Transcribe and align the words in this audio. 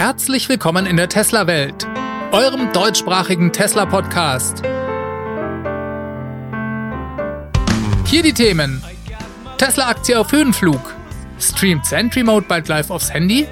herzlich 0.00 0.48
willkommen 0.48 0.86
in 0.86 0.96
der 0.96 1.10
Tesla-Welt, 1.10 1.86
eurem 2.32 2.72
deutschsprachigen 2.72 3.52
Tesla-Podcast. 3.52 4.62
Hier 8.06 8.22
die 8.22 8.32
Themen: 8.32 8.82
Tesla-Aktie 9.58 10.18
auf 10.18 10.32
Höhenflug, 10.32 10.80
streamt 11.38 11.84
Sentry 11.84 12.22
Mode 12.22 12.46
bald 12.48 12.66
live 12.68 12.88
aufs 12.88 13.12
Handy 13.12 13.46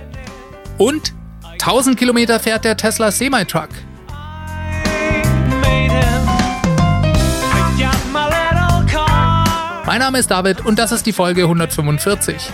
und 0.78 1.12
1000 1.42 1.98
Kilometer 1.98 2.40
fährt 2.40 2.64
der 2.64 2.78
Tesla 2.78 3.10
Semi-Truck. 3.10 3.68
Mein 9.84 9.98
Name 9.98 10.18
ist 10.18 10.30
David 10.30 10.64
und 10.64 10.78
das 10.78 10.92
ist 10.92 11.04
die 11.04 11.12
Folge 11.12 11.42
145. 11.42 12.50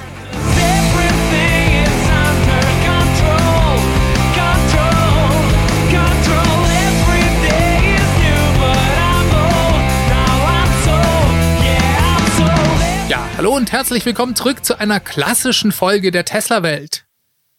hallo 13.45 13.57
und 13.57 13.73
herzlich 13.73 14.07
willkommen 14.07 14.35
zurück 14.35 14.65
zu 14.65 14.81
einer 14.81 15.01
klassischen 15.01 15.71
Folge 15.71 16.11
der 16.11 16.25
Tesla-Welt. 16.25 17.05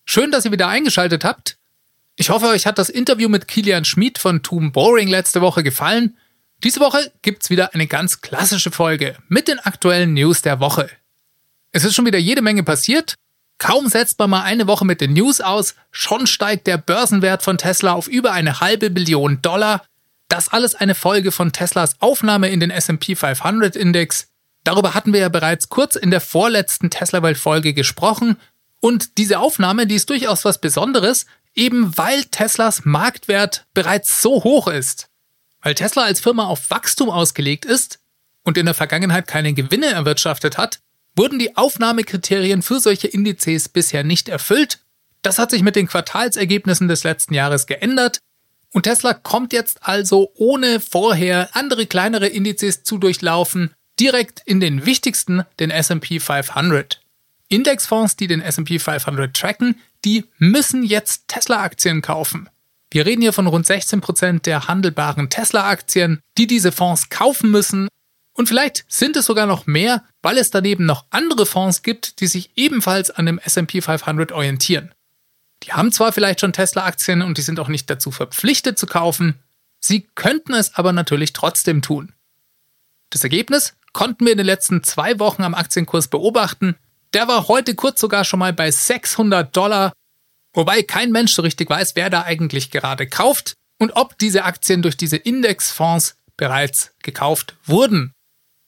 Schön, 0.04 0.32
dass 0.32 0.44
ihr 0.44 0.52
wieder 0.52 0.68
eingeschaltet 0.68 1.24
habt. 1.24 1.60
Ich 2.16 2.32
hoffe, 2.32 2.48
euch 2.48 2.66
hat 2.66 2.80
das 2.80 2.90
Interview 2.90 3.30
mit 3.30 3.48
Kilian 3.48 3.86
Schmid 3.86 4.18
von 4.18 4.42
Tomb 4.42 4.74
Boring 4.74 5.08
letzte 5.10 5.42
Woche 5.42 5.62
gefallen. 5.62 6.18
Diese 6.64 6.80
Woche 6.80 7.12
gibt's 7.22 7.52
wieder 7.52 7.76
eine 7.76 7.86
ganz 7.86 8.22
klassische 8.22 8.72
Folge 8.72 9.16
mit 9.28 9.48
den 9.48 9.60
aktuellen 9.60 10.16
News 10.16 10.42
der 10.42 10.60
Woche. 10.60 10.90
Es 11.72 11.84
ist 11.84 11.94
schon 11.94 12.08
wieder 12.08 12.18
jede 12.18 12.42
Menge 12.42 12.64
passiert. 12.64 13.14
Kaum 13.60 13.88
setzt 13.88 14.18
man 14.18 14.32
mal 14.32 14.42
eine 14.42 14.66
Woche 14.66 14.86
mit 14.86 15.02
den 15.02 15.14
News 15.14 15.40
aus, 15.40 15.76
schon 15.92 16.26
steigt 16.26 16.66
der 16.66 16.80
Börsenwert 16.80 17.44
von 17.44 17.60
Tesla 17.60 17.94
auf 17.94 18.08
über 18.08 18.32
eine 18.32 18.60
halbe 18.60 18.90
Billion 18.90 19.40
Dollar. 19.44 19.86
Das 20.30 20.50
alles 20.50 20.74
eine 20.74 20.96
Folge 20.96 21.32
von 21.32 21.52
Teslas 21.52 22.02
Aufnahme 22.02 22.50
in 22.50 22.60
den 22.60 22.72
S&P 22.72 23.16
500 23.16 23.76
Index. 23.76 24.30
Darüber 24.66 24.96
hatten 24.96 25.14
wir 25.14 25.20
ja 25.20 25.30
bereits 25.30 25.70
kurz 25.70 25.96
in 25.96 26.10
der 26.10 26.20
vorletzten 26.20 26.90
Tesla-Welt-Folge 26.90 27.74
gesprochen. 27.74 28.38
Und 28.82 29.20
diese 29.20 29.40
Aufnahme, 29.40 29.86
die 29.86 29.96
ist 29.96 30.10
durchaus 30.10 30.44
was 30.44 30.60
Besonderes, 30.60 31.28
eben 31.54 31.96
weil 31.98 32.26
Teslas 32.26 32.84
Marktwert 32.84 33.68
bereits 33.76 34.24
so 34.24 34.44
hoch 34.44 34.68
ist. 34.68 35.08
Weil 35.62 35.76
Tesla 35.76 36.04
als 36.04 36.20
Firma 36.20 36.46
auf 36.46 36.72
Wachstum 36.72 37.12
ausgelegt 37.12 37.64
ist 37.64 38.00
und 38.44 38.58
in 38.58 38.66
der 38.66 38.74
Vergangenheit 38.74 39.28
keine 39.28 39.54
Gewinne 39.54 39.86
erwirtschaftet 39.86 40.58
hat, 40.58 40.80
wurden 41.16 41.38
die 41.38 41.56
Aufnahmekriterien 41.56 42.64
für 42.64 42.80
solche 42.80 43.08
Indizes 43.08 43.70
bisher 43.70 44.04
nicht 44.04 44.30
erfüllt. 44.30 44.80
Das 45.22 45.38
hat 45.38 45.52
sich 45.52 45.62
mit 45.62 45.76
den 45.76 45.88
Quartalsergebnissen 45.88 46.88
des 46.88 47.04
letzten 47.04 47.36
Jahres 47.36 47.68
geändert. 47.68 48.18
Und 48.74 48.84
Tesla 48.84 49.14
kommt 49.14 49.54
jetzt 49.54 49.88
also 49.88 50.32
ohne 50.34 50.80
vorher 50.80 51.50
andere 51.54 51.86
kleinere 51.86 52.28
Indizes 52.28 52.84
zu 52.84 52.98
durchlaufen 52.98 53.72
direkt 54.00 54.42
in 54.46 54.60
den 54.60 54.86
wichtigsten, 54.86 55.44
den 55.60 55.72
SP 55.72 56.20
500. 56.20 57.02
Indexfonds, 57.48 58.16
die 58.16 58.28
den 58.28 58.42
SP 58.42 58.80
500 58.80 59.36
tracken, 59.36 59.80
die 60.04 60.26
müssen 60.38 60.84
jetzt 60.84 61.28
Tesla-Aktien 61.28 62.02
kaufen. 62.02 62.50
Wir 62.92 63.06
reden 63.06 63.22
hier 63.22 63.34
von 63.34 63.48
rund 63.48 63.68
16% 63.68 64.44
der 64.44 64.68
handelbaren 64.68 65.30
Tesla-Aktien, 65.30 66.22
die 66.38 66.48
diese 66.48 66.72
Fonds 66.72 67.10
kaufen 67.10 67.52
müssen. 67.52 67.88
Und 68.34 68.48
vielleicht 68.48 68.86
sind 68.88 69.16
es 69.16 69.26
sogar 69.26 69.46
noch 69.46 69.66
mehr, 69.66 70.04
weil 70.22 70.38
es 70.38 70.52
daneben 70.52 70.86
noch 70.86 71.06
andere 71.10 71.46
Fonds 71.46 71.82
gibt, 71.84 72.20
die 72.20 72.28
sich 72.28 72.52
ebenfalls 72.56 73.12
an 73.12 73.26
dem 73.26 73.40
SP 73.40 73.82
500 73.82 74.32
orientieren. 74.32 74.94
Die 75.64 75.74
haben 75.74 75.92
zwar 75.92 76.12
vielleicht 76.12 76.42
schon 76.42 76.54
Tesla-Aktien 76.54 77.22
und 77.22 77.38
die 77.38 77.42
sind 77.42 77.60
auch 77.60 77.70
nicht 77.70 77.90
dazu 77.90 78.12
verpflichtet 78.12 78.78
zu 78.78 78.86
kaufen, 78.86 79.40
sie 79.80 80.08
könnten 80.16 80.54
es 80.54 80.76
aber 80.76 80.94
natürlich 80.94 81.34
trotzdem 81.34 81.82
tun. 81.82 82.14
Das 83.10 83.24
Ergebnis? 83.24 83.76
Konnten 83.96 84.26
wir 84.26 84.34
in 84.34 84.38
den 84.38 84.46
letzten 84.46 84.84
zwei 84.84 85.20
Wochen 85.20 85.42
am 85.42 85.56
Aktienkurs 85.56 86.10
beobachten. 86.10 86.76
Der 87.14 87.30
war 87.30 87.48
heute 87.48 87.76
kurz 87.76 88.02
sogar 88.02 88.26
schon 88.26 88.40
mal 88.40 88.52
bei 88.52 88.70
600 88.70 89.56
Dollar, 89.56 89.94
wobei 90.54 90.84
kein 90.84 91.12
Mensch 91.12 91.34
so 91.34 91.42
richtig 91.42 91.70
weiß, 91.70 91.96
wer 91.96 92.10
da 92.10 92.24
eigentlich 92.24 92.72
gerade 92.72 93.08
kauft 93.08 93.54
und 93.80 93.92
ob 93.92 94.18
diese 94.18 94.44
Aktien 94.44 94.82
durch 94.82 94.98
diese 94.98 95.16
Indexfonds 95.16 96.18
bereits 96.36 96.92
gekauft 97.04 97.56
wurden. 97.64 98.12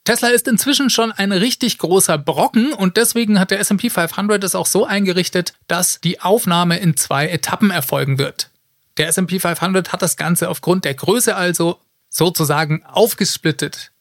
Tesla 0.06 0.30
ist 0.30 0.48
inzwischen 0.48 0.90
schon 0.90 1.12
ein 1.12 1.34
richtig 1.34 1.78
großer 1.78 2.18
Brocken 2.18 2.72
und 2.72 2.96
deswegen 2.96 3.38
hat 3.38 3.52
der 3.52 3.60
SP 3.60 3.92
500 3.92 4.42
es 4.46 4.56
auch 4.56 4.66
so 4.66 4.86
eingerichtet, 4.86 5.56
dass 5.68 6.00
die 6.00 6.22
Aufnahme 6.22 6.80
in 6.80 6.96
zwei 6.96 7.28
Etappen 7.28 7.70
erfolgen 7.70 8.18
wird. 8.18 8.50
Der 8.96 9.10
SP 9.12 9.44
500 9.44 9.92
hat 9.92 10.02
das 10.02 10.16
Ganze 10.16 10.48
aufgrund 10.48 10.86
der 10.86 10.94
Größe 10.94 11.36
also 11.36 11.82
sozusagen 12.10 12.86
aufgesplittet. 12.86 13.92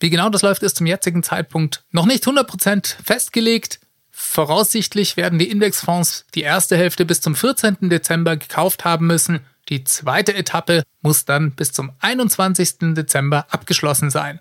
Wie 0.00 0.10
genau 0.10 0.28
das 0.28 0.42
läuft, 0.42 0.62
ist 0.62 0.76
zum 0.76 0.86
jetzigen 0.86 1.22
Zeitpunkt 1.22 1.84
noch 1.90 2.06
nicht 2.06 2.24
100% 2.24 2.96
festgelegt. 3.02 3.80
Voraussichtlich 4.10 5.16
werden 5.16 5.38
die 5.38 5.50
Indexfonds 5.50 6.26
die 6.34 6.42
erste 6.42 6.76
Hälfte 6.76 7.04
bis 7.04 7.20
zum 7.20 7.34
14. 7.34 7.88
Dezember 7.88 8.36
gekauft 8.36 8.84
haben 8.84 9.06
müssen. 9.06 9.40
Die 9.68 9.84
zweite 9.84 10.34
Etappe 10.34 10.82
muss 11.02 11.24
dann 11.24 11.52
bis 11.52 11.72
zum 11.72 11.92
21. 12.00 12.94
Dezember 12.94 13.46
abgeschlossen 13.50 14.10
sein. 14.10 14.40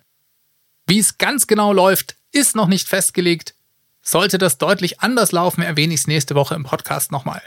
Wie 0.87 0.99
es 0.99 1.17
ganz 1.17 1.47
genau 1.47 1.73
läuft, 1.73 2.15
ist 2.31 2.55
noch 2.55 2.67
nicht 2.67 2.87
festgelegt. 2.87 3.55
Sollte 4.01 4.37
das 4.37 4.59
deutlich 4.59 4.99
anders 4.99 5.31
laufen, 5.31 5.61
erwähne 5.61 5.93
ich 5.93 6.01
es 6.01 6.07
nächste 6.07 6.35
Woche 6.35 6.53
im 6.53 6.63
Podcast 6.63 7.11
nochmal. 7.11 7.41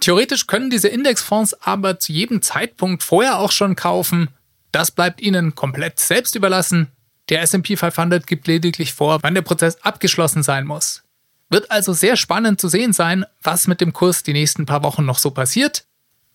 Theoretisch 0.00 0.46
können 0.46 0.70
diese 0.70 0.88
Indexfonds 0.88 1.54
aber 1.54 1.98
zu 1.98 2.12
jedem 2.12 2.42
Zeitpunkt 2.42 3.02
vorher 3.02 3.38
auch 3.38 3.50
schon 3.50 3.74
kaufen. 3.74 4.28
Das 4.70 4.92
bleibt 4.92 5.20
ihnen 5.20 5.56
komplett 5.56 5.98
selbst 5.98 6.36
überlassen. 6.36 6.92
Der 7.28 7.42
SP 7.44 7.76
500 7.76 8.26
gibt 8.26 8.46
lediglich 8.46 8.94
vor, 8.94 9.18
wann 9.22 9.34
der 9.34 9.42
Prozess 9.42 9.76
abgeschlossen 9.82 10.42
sein 10.42 10.66
muss. 10.66 11.02
Wird 11.50 11.70
also 11.70 11.92
sehr 11.92 12.16
spannend 12.16 12.60
zu 12.60 12.68
sehen 12.68 12.92
sein, 12.92 13.24
was 13.42 13.66
mit 13.66 13.80
dem 13.80 13.92
Kurs 13.92 14.22
die 14.22 14.32
nächsten 14.32 14.66
paar 14.66 14.82
Wochen 14.82 15.04
noch 15.04 15.18
so 15.18 15.30
passiert. 15.30 15.84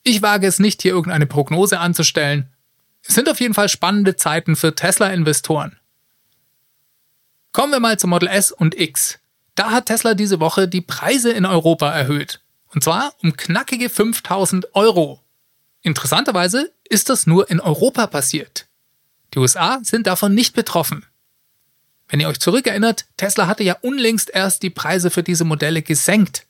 Ich 0.04 0.22
wage 0.22 0.48
es 0.48 0.60
nicht, 0.60 0.82
hier 0.82 0.92
irgendeine 0.92 1.26
Prognose 1.26 1.80
anzustellen. 1.80 2.50
Es 3.04 3.16
sind 3.16 3.30
auf 3.30 3.40
jeden 3.40 3.54
Fall 3.54 3.70
spannende 3.70 4.16
Zeiten 4.16 4.56
für 4.56 4.76
Tesla-Investoren. 4.76 5.78
Kommen 7.52 7.72
wir 7.72 7.80
mal 7.80 8.00
zum 8.00 8.10
Model 8.10 8.30
S 8.30 8.52
und 8.52 8.80
X. 8.80 9.20
Da 9.56 9.72
hat 9.72 9.88
Tesla 9.88 10.16
diese 10.16 10.40
Woche 10.40 10.68
die 10.68 10.82
Preise 10.82 11.32
in 11.32 11.46
Europa 11.46 11.92
erhöht. 11.92 12.42
Und 12.74 12.84
zwar 12.84 13.14
um 13.22 13.38
knackige 13.38 13.90
5000 13.90 14.74
Euro. 14.74 15.22
Interessanterweise 15.82 16.74
ist 16.90 17.10
das 17.10 17.28
nur 17.28 17.52
in 17.52 17.60
Europa 17.60 18.08
passiert. 18.08 18.68
Die 19.34 19.40
USA 19.40 19.80
sind 19.84 20.08
davon 20.08 20.36
nicht 20.36 20.54
betroffen. 20.54 21.06
Wenn 22.08 22.20
ihr 22.20 22.28
euch 22.28 22.40
zurückerinnert, 22.40 23.06
Tesla 23.18 23.48
hatte 23.48 23.64
ja 23.64 23.76
unlängst 23.82 24.30
erst 24.30 24.62
die 24.62 24.70
Preise 24.70 25.10
für 25.10 25.24
diese 25.24 25.46
Modelle 25.46 25.82
gesenkt. 25.82 26.46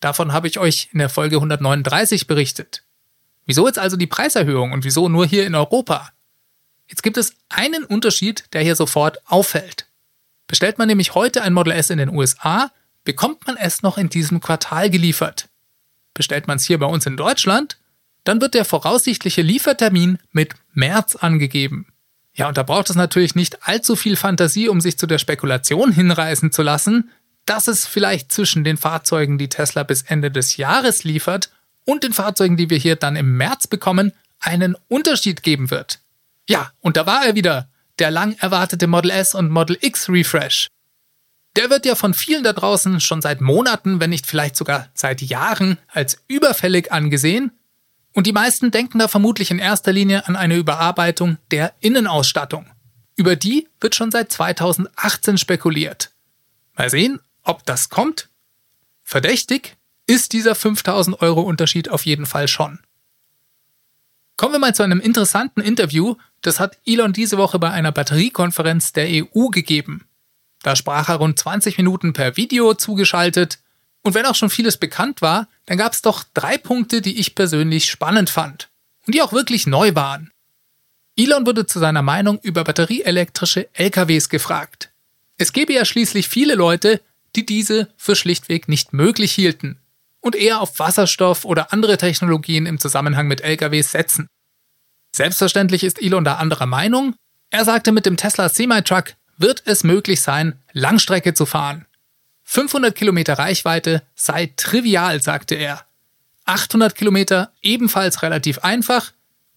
Davon 0.00 0.32
habe 0.32 0.48
ich 0.48 0.58
euch 0.58 0.90
in 0.92 0.98
der 0.98 1.08
Folge 1.08 1.36
139 1.36 2.26
berichtet. 2.26 2.84
Wieso 3.46 3.66
jetzt 3.66 3.78
also 3.78 3.96
die 3.96 4.06
Preiserhöhung 4.06 4.72
und 4.72 4.84
wieso 4.84 5.08
nur 5.08 5.26
hier 5.26 5.46
in 5.46 5.54
Europa? 5.54 6.10
Jetzt 6.86 7.02
gibt 7.02 7.16
es 7.16 7.34
einen 7.48 7.84
Unterschied, 7.84 8.44
der 8.52 8.62
hier 8.62 8.76
sofort 8.76 9.26
auffällt. 9.26 9.86
Bestellt 10.46 10.78
man 10.78 10.88
nämlich 10.88 11.14
heute 11.14 11.42
ein 11.42 11.52
Model 11.54 11.72
S 11.72 11.90
in 11.90 11.98
den 11.98 12.14
USA, 12.14 12.70
bekommt 13.04 13.46
man 13.46 13.56
es 13.56 13.82
noch 13.82 13.96
in 13.96 14.10
diesem 14.10 14.40
Quartal 14.40 14.90
geliefert. 14.90 15.48
Bestellt 16.12 16.46
man 16.46 16.56
es 16.56 16.64
hier 16.64 16.78
bei 16.78 16.86
uns 16.86 17.06
in 17.06 17.16
Deutschland, 17.16 17.78
dann 18.24 18.40
wird 18.40 18.54
der 18.54 18.64
voraussichtliche 18.64 19.40
Liefertermin 19.40 20.18
mit 20.32 20.54
März 20.74 21.16
angegeben. 21.16 21.86
Ja, 22.34 22.48
und 22.48 22.56
da 22.56 22.62
braucht 22.62 22.90
es 22.90 22.96
natürlich 22.96 23.34
nicht 23.34 23.66
allzu 23.66 23.96
viel 23.96 24.16
Fantasie, 24.16 24.68
um 24.68 24.80
sich 24.80 24.98
zu 24.98 25.06
der 25.06 25.18
Spekulation 25.18 25.92
hinreißen 25.92 26.52
zu 26.52 26.62
lassen, 26.62 27.10
dass 27.46 27.66
es 27.66 27.86
vielleicht 27.86 28.30
zwischen 28.30 28.62
den 28.62 28.76
Fahrzeugen, 28.76 29.38
die 29.38 29.48
Tesla 29.48 29.82
bis 29.82 30.02
Ende 30.02 30.30
des 30.30 30.56
Jahres 30.56 31.04
liefert, 31.04 31.50
und 31.84 32.04
den 32.04 32.12
Fahrzeugen, 32.12 32.58
die 32.58 32.68
wir 32.68 32.76
hier 32.76 32.96
dann 32.96 33.16
im 33.16 33.38
März 33.38 33.66
bekommen, 33.66 34.12
einen 34.40 34.76
Unterschied 34.88 35.42
geben 35.42 35.70
wird. 35.70 36.00
Ja, 36.46 36.70
und 36.80 36.98
da 36.98 37.06
war 37.06 37.24
er 37.24 37.34
wieder, 37.34 37.70
der 37.98 38.10
lang 38.10 38.36
erwartete 38.38 38.86
Model 38.86 39.10
S 39.10 39.34
und 39.34 39.50
Model 39.50 39.78
X 39.80 40.08
Refresh. 40.10 40.68
Der 41.56 41.70
wird 41.70 41.86
ja 41.86 41.94
von 41.94 42.12
vielen 42.14 42.44
da 42.44 42.52
draußen 42.52 43.00
schon 43.00 43.22
seit 43.22 43.40
Monaten, 43.40 44.00
wenn 44.00 44.10
nicht 44.10 44.26
vielleicht 44.26 44.54
sogar 44.54 44.88
seit 44.94 45.22
Jahren, 45.22 45.78
als 45.88 46.22
überfällig 46.28 46.92
angesehen 46.92 47.52
und 48.12 48.26
die 48.26 48.32
meisten 48.32 48.70
denken 48.70 48.98
da 48.98 49.08
vermutlich 49.08 49.50
in 49.50 49.58
erster 49.58 49.92
Linie 49.92 50.26
an 50.26 50.36
eine 50.36 50.56
Überarbeitung 50.56 51.38
der 51.50 51.74
Innenausstattung. 51.80 52.66
Über 53.16 53.36
die 53.36 53.68
wird 53.80 53.94
schon 53.94 54.10
seit 54.10 54.32
2018 54.32 55.38
spekuliert. 55.38 56.12
Mal 56.76 56.90
sehen, 56.90 57.20
ob 57.42 57.64
das 57.66 57.88
kommt. 57.88 58.28
Verdächtig 59.02 59.76
ist 60.06 60.32
dieser 60.32 60.54
5000 60.54 61.20
Euro 61.20 61.42
Unterschied 61.42 61.88
auf 61.88 62.06
jeden 62.06 62.26
Fall 62.26 62.48
schon. 62.48 62.78
Kommen 64.36 64.54
wir 64.54 64.60
mal 64.60 64.74
zu 64.74 64.84
einem 64.84 65.00
interessanten 65.00 65.60
Interview, 65.60 66.14
das 66.42 66.60
hat 66.60 66.78
Elon 66.86 67.12
diese 67.12 67.38
Woche 67.38 67.58
bei 67.58 67.70
einer 67.70 67.90
Batteriekonferenz 67.90 68.92
der 68.92 69.08
EU 69.08 69.48
gegeben. 69.48 70.06
Da 70.62 70.76
sprach 70.76 71.08
er 71.08 71.16
rund 71.16 71.38
20 71.38 71.76
Minuten 71.76 72.12
per 72.12 72.36
Video 72.36 72.74
zugeschaltet 72.74 73.58
und 74.02 74.14
wenn 74.14 74.26
auch 74.26 74.36
schon 74.36 74.50
vieles 74.50 74.76
bekannt 74.76 75.22
war, 75.22 75.48
dann 75.68 75.76
gab 75.76 75.92
es 75.92 76.00
doch 76.00 76.24
drei 76.32 76.56
Punkte, 76.56 77.02
die 77.02 77.20
ich 77.20 77.34
persönlich 77.34 77.90
spannend 77.90 78.30
fand 78.30 78.70
und 79.06 79.14
die 79.14 79.20
auch 79.20 79.34
wirklich 79.34 79.66
neu 79.66 79.94
waren. 79.94 80.30
Elon 81.14 81.44
wurde 81.44 81.66
zu 81.66 81.78
seiner 81.78 82.00
Meinung 82.00 82.38
über 82.40 82.64
batterieelektrische 82.64 83.68
LKWs 83.74 84.30
gefragt. 84.30 84.90
Es 85.36 85.52
gäbe 85.52 85.74
ja 85.74 85.84
schließlich 85.84 86.26
viele 86.26 86.54
Leute, 86.54 87.02
die 87.36 87.44
diese 87.44 87.88
für 87.98 88.16
schlichtweg 88.16 88.66
nicht 88.66 88.94
möglich 88.94 89.32
hielten 89.32 89.78
und 90.20 90.36
eher 90.36 90.62
auf 90.62 90.78
Wasserstoff 90.78 91.44
oder 91.44 91.70
andere 91.70 91.98
Technologien 91.98 92.64
im 92.64 92.80
Zusammenhang 92.80 93.28
mit 93.28 93.42
LKWs 93.42 93.92
setzen. 93.92 94.26
Selbstverständlich 95.14 95.84
ist 95.84 96.00
Elon 96.00 96.24
da 96.24 96.36
anderer 96.36 96.66
Meinung. 96.66 97.14
Er 97.50 97.66
sagte, 97.66 97.92
mit 97.92 98.06
dem 98.06 98.16
Tesla 98.16 98.48
Semi-Truck 98.48 99.12
wird 99.36 99.64
es 99.66 99.84
möglich 99.84 100.22
sein, 100.22 100.58
Langstrecke 100.72 101.34
zu 101.34 101.44
fahren. 101.44 101.84
500 102.50 102.94
Kilometer 102.94 103.34
Reichweite 103.34 104.02
sei 104.14 104.54
trivial, 104.56 105.20
sagte 105.20 105.54
er. 105.54 105.84
800 106.46 106.94
Kilometer 106.94 107.52
ebenfalls 107.60 108.22
relativ 108.22 108.60
einfach. 108.60 109.12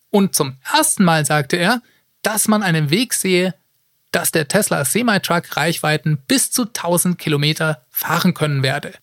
Und 0.09 0.35
zum 0.35 0.57
ersten 0.73 1.05
Mal 1.05 1.25
sagte 1.25 1.55
er, 1.55 1.81
dass 2.21 2.49
man 2.49 2.63
einen 2.63 2.89
Weg 2.89 3.13
sehe, 3.13 3.55
dass 4.11 4.31
der 4.31 4.49
Tesla 4.49 4.83
Semi-Truck 4.83 5.55
Reichweiten 5.55 6.17
bis 6.27 6.51
zu 6.51 6.63
1000 6.63 7.17
Kilometer 7.17 7.85
fahren 7.89 8.33
können 8.33 8.61
werde. 8.61 8.93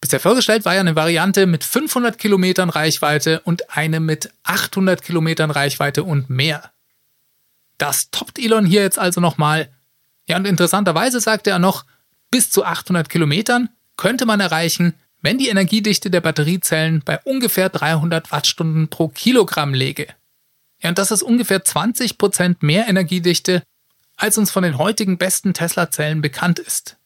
Bisher 0.00 0.18
vorgestellt 0.18 0.64
war 0.64 0.72
ja 0.72 0.80
eine 0.80 0.96
Variante 0.96 1.44
mit 1.44 1.62
500 1.62 2.16
Kilometern 2.16 2.70
Reichweite 2.70 3.40
und 3.40 3.76
eine 3.76 4.00
mit 4.00 4.30
800 4.44 5.02
Kilometern 5.02 5.50
Reichweite 5.50 6.04
und 6.04 6.30
mehr. 6.30 6.72
Das 7.76 8.10
toppt 8.10 8.38
Elon 8.38 8.64
hier 8.64 8.80
jetzt 8.80 8.98
also 8.98 9.20
nochmal. 9.20 9.68
Ja, 10.26 10.38
und 10.38 10.46
interessanterweise 10.46 11.20
sagte 11.20 11.50
er 11.50 11.58
noch, 11.58 11.84
bis 12.34 12.50
zu 12.50 12.64
800 12.64 13.08
Kilometern 13.08 13.68
könnte 13.96 14.26
man 14.26 14.40
erreichen, 14.40 14.94
wenn 15.22 15.38
die 15.38 15.50
Energiedichte 15.50 16.10
der 16.10 16.20
Batteriezellen 16.20 17.00
bei 17.04 17.20
ungefähr 17.20 17.68
300 17.68 18.32
Wattstunden 18.32 18.88
pro 18.88 19.06
Kilogramm 19.06 19.72
läge. 19.72 20.08
Ja, 20.80 20.88
und 20.88 20.98
das 20.98 21.12
ist 21.12 21.22
ungefähr 21.22 21.64
20 21.64 22.18
Prozent 22.18 22.60
mehr 22.64 22.88
Energiedichte, 22.88 23.62
als 24.16 24.36
uns 24.36 24.50
von 24.50 24.64
den 24.64 24.78
heutigen 24.78 25.16
besten 25.16 25.54
Tesla-Zellen 25.54 26.22
bekannt 26.22 26.58
ist. 26.58 26.96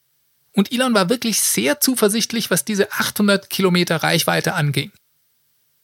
Und 0.52 0.72
Elon 0.72 0.94
war 0.94 1.10
wirklich 1.10 1.42
sehr 1.42 1.78
zuversichtlich, 1.78 2.50
was 2.50 2.64
diese 2.64 2.90
800 2.90 3.50
Kilometer 3.50 3.96
Reichweite 3.96 4.54
anging. 4.54 4.92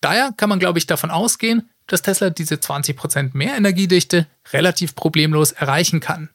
Daher 0.01 0.33
kann 0.35 0.49
man, 0.49 0.59
glaube 0.59 0.79
ich, 0.79 0.87
davon 0.87 1.11
ausgehen, 1.11 1.69
dass 1.87 2.01
Tesla 2.01 2.31
diese 2.31 2.55
20% 2.55 3.33
mehr 3.35 3.57
Energiedichte 3.57 4.27
relativ 4.55 4.95
problemlos 4.95 5.53
erreichen 5.53 6.01
kann. 6.01 6.31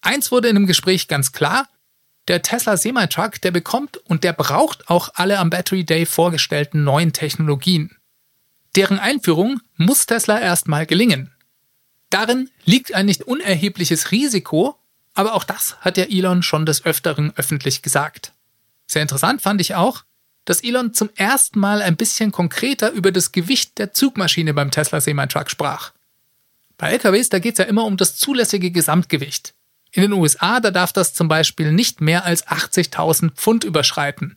Eins 0.00 0.30
wurde 0.30 0.46
in 0.46 0.54
dem 0.54 0.68
Gespräch 0.68 1.08
ganz 1.08 1.32
klar, 1.32 1.66
der 2.28 2.42
Tesla 2.42 2.76
Semi-Truck, 2.76 3.40
der 3.40 3.50
bekommt 3.50 3.98
und 3.98 4.24
der 4.24 4.32
braucht 4.32 4.88
auch 4.88 5.10
alle 5.14 5.38
am 5.38 5.50
Battery 5.50 5.84
Day 5.84 6.06
vorgestellten 6.06 6.84
neuen 6.84 7.12
Technologien. 7.12 7.96
Deren 8.76 8.98
Einführung 8.98 9.60
muss 9.76 10.06
Tesla 10.06 10.40
erstmal 10.40 10.86
gelingen. 10.86 11.32
Darin 12.10 12.50
liegt 12.64 12.94
ein 12.94 13.06
nicht 13.06 13.24
unerhebliches 13.24 14.10
Risiko, 14.10 14.78
aber 15.14 15.34
auch 15.34 15.44
das 15.44 15.76
hat 15.80 15.96
ja 15.96 16.04
Elon 16.04 16.42
schon 16.42 16.66
des 16.66 16.84
Öfteren 16.84 17.32
öffentlich 17.36 17.82
gesagt. 17.82 18.32
Sehr 18.86 19.02
interessant 19.02 19.42
fand 19.42 19.60
ich 19.60 19.74
auch, 19.74 20.04
dass 20.44 20.62
Elon 20.62 20.92
zum 20.92 21.10
ersten 21.14 21.58
Mal 21.58 21.82
ein 21.82 21.96
bisschen 21.96 22.32
konkreter 22.32 22.90
über 22.90 23.12
das 23.12 23.32
Gewicht 23.32 23.78
der 23.78 23.92
Zugmaschine 23.92 24.54
beim 24.54 24.70
Tesla 24.70 25.00
Semi-Truck 25.00 25.50
sprach. 25.50 25.92
Bei 26.76 26.90
LKWs, 26.90 27.28
da 27.28 27.38
geht 27.38 27.54
es 27.54 27.58
ja 27.58 27.64
immer 27.64 27.84
um 27.84 27.96
das 27.96 28.16
zulässige 28.16 28.70
Gesamtgewicht. 28.70 29.54
In 29.94 30.02
den 30.02 30.12
USA, 30.12 30.58
da 30.58 30.72
darf 30.72 30.92
das 30.92 31.14
zum 31.14 31.28
Beispiel 31.28 31.70
nicht 31.70 32.00
mehr 32.00 32.24
als 32.24 32.44
80.000 32.48 33.30
Pfund 33.30 33.62
überschreiten. 33.62 34.36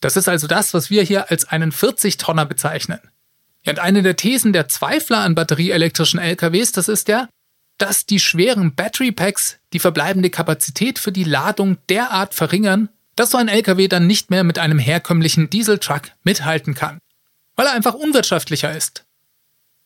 Das 0.00 0.16
ist 0.16 0.28
also 0.28 0.46
das, 0.46 0.72
was 0.72 0.88
wir 0.88 1.02
hier 1.02 1.30
als 1.30 1.44
einen 1.44 1.72
40-Tonner 1.72 2.46
bezeichnen. 2.46 3.00
Ja, 3.64 3.72
und 3.72 3.80
eine 3.80 4.02
der 4.02 4.16
Thesen 4.16 4.54
der 4.54 4.66
Zweifler 4.66 5.18
an 5.18 5.34
batterieelektrischen 5.34 6.18
LKWs, 6.18 6.72
das 6.72 6.88
ist 6.88 7.08
ja, 7.08 7.28
dass 7.76 8.06
die 8.06 8.18
schweren 8.18 8.74
Battery 8.74 9.12
Packs 9.12 9.58
die 9.74 9.78
verbleibende 9.78 10.30
Kapazität 10.30 10.98
für 10.98 11.12
die 11.12 11.24
Ladung 11.24 11.76
derart 11.90 12.32
verringern, 12.32 12.88
dass 13.14 13.30
so 13.30 13.36
ein 13.36 13.48
LKW 13.48 13.88
dann 13.88 14.06
nicht 14.06 14.30
mehr 14.30 14.42
mit 14.42 14.58
einem 14.58 14.78
herkömmlichen 14.78 15.50
Dieseltruck 15.50 16.02
mithalten 16.22 16.74
kann, 16.74 16.98
weil 17.56 17.66
er 17.66 17.74
einfach 17.74 17.94
unwirtschaftlicher 17.94 18.74
ist. 18.74 19.04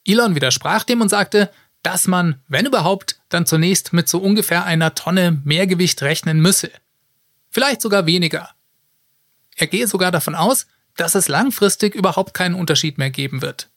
Elon 0.06 0.36
widersprach 0.36 0.84
dem 0.84 1.00
und 1.00 1.08
sagte, 1.08 1.50
dass 1.82 2.06
man, 2.06 2.40
wenn 2.48 2.66
überhaupt, 2.66 3.20
dann 3.28 3.46
zunächst 3.46 3.92
mit 3.92 4.08
so 4.08 4.18
ungefähr 4.18 4.64
einer 4.64 4.94
Tonne 4.94 5.40
Mehrgewicht 5.44 6.02
rechnen 6.02 6.40
müsse. 6.40 6.70
Vielleicht 7.50 7.80
sogar 7.80 8.06
weniger. 8.06 8.50
Er 9.56 9.66
gehe 9.66 9.86
sogar 9.86 10.10
davon 10.10 10.34
aus, 10.34 10.66
dass 10.96 11.14
es 11.14 11.28
langfristig 11.28 11.94
überhaupt 11.94 12.34
keinen 12.34 12.54
Unterschied 12.54 12.98
mehr 12.98 13.10
geben 13.10 13.42
wird. 13.42 13.70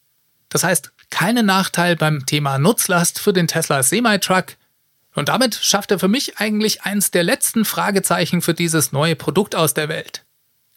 Das 0.50 0.64
heißt, 0.64 0.92
keinen 1.10 1.46
Nachteil 1.46 1.96
beim 1.96 2.26
Thema 2.26 2.58
Nutzlast 2.58 3.20
für 3.20 3.34
den 3.34 3.48
Tesla 3.48 3.84
Semi-Truck. 3.84 4.58
Und 5.14 5.30
damit 5.30 5.56
schafft 5.56 5.92
er 5.92 6.00
für 6.00 6.08
mich 6.08 6.38
eigentlich 6.38 6.84
eins 6.84 7.12
der 7.12 7.24
letzten 7.24 7.66
Fragezeichen 7.66 8.42
für 8.42 8.54
dieses 8.54 8.92
neue 8.92 9.16
Produkt 9.16 9.56
aus 9.56 9.74
der 9.74 9.90
Welt. 9.90 10.26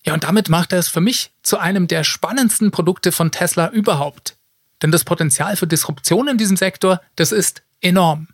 Ja, 0.05 0.15
und 0.15 0.25
damit 0.25 0.49
macht 0.49 0.73
er 0.73 0.79
es 0.79 0.89
für 0.89 1.01
mich 1.01 1.33
zu 1.43 1.59
einem 1.59 1.89
der 1.89 2.05
spannendsten 2.05 2.71
Produkte 2.71 3.11
von 3.11 3.31
Tesla 3.31 3.71
überhaupt. 3.71 4.37
Denn 4.85 4.91
das 4.91 5.05
Potenzial 5.05 5.57
für 5.57 5.67
Disruption 5.67 6.29
in 6.29 6.37
diesem 6.37 6.59
Sektor, 6.59 7.01
das 7.17 7.33
ist 7.33 7.63
enorm. 7.81 8.29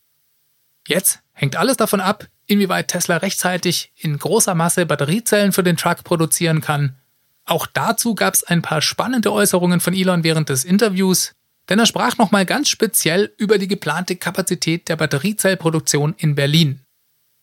Jetzt 0.88 1.20
hängt 1.30 1.54
alles 1.54 1.76
davon 1.76 2.00
ab, 2.00 2.26
inwieweit 2.46 2.88
Tesla 2.88 3.18
rechtzeitig 3.18 3.92
in 3.94 4.18
großer 4.18 4.56
Masse 4.56 4.84
Batteriezellen 4.84 5.52
für 5.52 5.62
den 5.62 5.76
Truck 5.76 6.02
produzieren 6.02 6.60
kann. 6.60 6.96
Auch 7.44 7.68
dazu 7.68 8.16
gab 8.16 8.34
es 8.34 8.42
ein 8.42 8.62
paar 8.62 8.82
spannende 8.82 9.32
Äußerungen 9.32 9.78
von 9.78 9.94
Elon 9.94 10.24
während 10.24 10.48
des 10.48 10.64
Interviews, 10.64 11.36
denn 11.68 11.78
er 11.78 11.86
sprach 11.86 12.18
nochmal 12.18 12.46
ganz 12.46 12.68
speziell 12.68 13.32
über 13.36 13.56
die 13.56 13.68
geplante 13.68 14.16
Kapazität 14.16 14.88
der 14.88 14.96
Batteriezellproduktion 14.96 16.16
in 16.18 16.34
Berlin. 16.34 16.80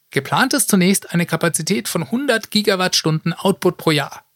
Geplant 0.09 0.53
ist 0.53 0.69
zunächst 0.69 1.13
eine 1.13 1.25
Kapazität 1.25 1.87
von 1.87 2.03
100 2.03 2.51
Gigawattstunden 2.51 3.31
Output 3.31 3.77
pro 3.77 3.91
Jahr. 3.91 4.26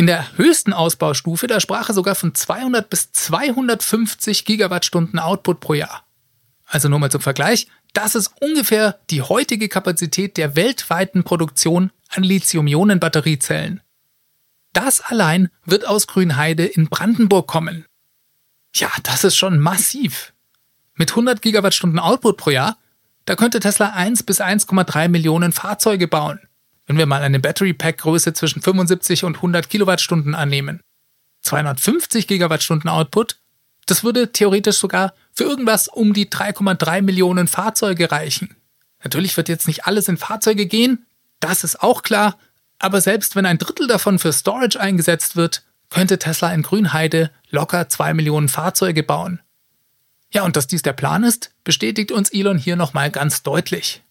In 0.00 0.06
der 0.06 0.38
höchsten 0.38 0.72
Ausbaustufe, 0.72 1.46
da 1.46 1.60
sprach 1.60 1.90
er 1.90 1.94
sogar 1.94 2.14
von 2.14 2.34
200 2.34 2.88
bis 2.88 3.12
250 3.12 4.46
Gigawattstunden 4.46 5.18
Output 5.18 5.60
pro 5.60 5.74
Jahr. 5.74 6.06
Also 6.64 6.88
nur 6.88 6.98
mal 6.98 7.10
zum 7.10 7.20
Vergleich, 7.20 7.66
das 7.92 8.14
ist 8.14 8.32
ungefähr 8.40 8.98
die 9.10 9.20
heutige 9.20 9.68
Kapazität 9.68 10.38
der 10.38 10.56
weltweiten 10.56 11.22
Produktion 11.22 11.92
an 12.08 12.22
Lithium-Ionen-Batteriezellen. 12.22 13.82
Das 14.72 15.02
allein 15.02 15.50
wird 15.66 15.86
aus 15.86 16.06
Grünheide 16.06 16.64
in 16.64 16.88
Brandenburg 16.88 17.46
kommen. 17.46 17.84
Ja, 18.74 18.88
das 19.02 19.24
ist 19.24 19.36
schon 19.36 19.58
massiv. 19.58 20.32
Mit 20.94 21.10
100 21.10 21.42
Gigawattstunden 21.42 21.98
Output 21.98 22.38
pro 22.38 22.48
Jahr, 22.48 22.78
da 23.26 23.36
könnte 23.36 23.60
Tesla 23.60 23.90
1 23.90 24.22
bis 24.22 24.40
1,3 24.40 25.08
Millionen 25.08 25.52
Fahrzeuge 25.52 26.08
bauen 26.08 26.40
wenn 26.90 26.98
wir 26.98 27.06
mal 27.06 27.22
eine 27.22 27.38
Battery 27.38 27.72
Pack 27.72 27.98
Größe 27.98 28.32
zwischen 28.32 28.62
75 28.62 29.22
und 29.22 29.36
100 29.36 29.70
Kilowattstunden 29.70 30.34
annehmen. 30.34 30.80
250 31.42 32.26
Gigawattstunden 32.26 32.90
Output, 32.90 33.36
das 33.86 34.02
würde 34.02 34.32
theoretisch 34.32 34.78
sogar 34.78 35.14
für 35.32 35.44
irgendwas 35.44 35.86
um 35.86 36.14
die 36.14 36.26
3,3 36.26 37.02
Millionen 37.02 37.46
Fahrzeuge 37.46 38.10
reichen. 38.10 38.56
Natürlich 39.04 39.36
wird 39.36 39.48
jetzt 39.48 39.68
nicht 39.68 39.86
alles 39.86 40.08
in 40.08 40.16
Fahrzeuge 40.16 40.66
gehen, 40.66 41.06
das 41.38 41.62
ist 41.62 41.80
auch 41.80 42.02
klar, 42.02 42.36
aber 42.80 43.00
selbst 43.00 43.36
wenn 43.36 43.46
ein 43.46 43.58
Drittel 43.58 43.86
davon 43.86 44.18
für 44.18 44.32
Storage 44.32 44.80
eingesetzt 44.80 45.36
wird, 45.36 45.62
könnte 45.90 46.18
Tesla 46.18 46.52
in 46.52 46.62
Grünheide 46.62 47.30
locker 47.50 47.88
2 47.88 48.14
Millionen 48.14 48.48
Fahrzeuge 48.48 49.04
bauen. 49.04 49.38
Ja, 50.32 50.42
und 50.42 50.56
dass 50.56 50.66
dies 50.66 50.82
der 50.82 50.94
Plan 50.94 51.22
ist, 51.22 51.52
bestätigt 51.62 52.10
uns 52.10 52.30
Elon 52.30 52.58
hier 52.58 52.74
nochmal 52.74 53.12
ganz 53.12 53.44
deutlich. 53.44 54.02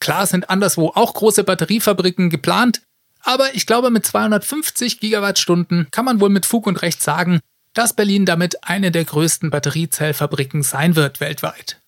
Klar 0.00 0.26
sind 0.26 0.50
anderswo 0.50 0.88
auch 0.94 1.14
große 1.14 1.44
Batteriefabriken 1.44 2.30
geplant, 2.30 2.82
aber 3.20 3.54
ich 3.54 3.66
glaube, 3.66 3.90
mit 3.90 4.04
250 4.04 5.00
Gigawattstunden 5.00 5.88
kann 5.90 6.04
man 6.04 6.20
wohl 6.20 6.28
mit 6.28 6.44
Fug 6.44 6.66
und 6.66 6.82
Recht 6.82 7.02
sagen, 7.02 7.40
dass 7.72 7.94
Berlin 7.94 8.26
damit 8.26 8.64
eine 8.64 8.90
der 8.90 9.04
größten 9.04 9.50
Batteriezellfabriken 9.50 10.62
sein 10.62 10.94
wird 10.94 11.20
weltweit. 11.20 11.80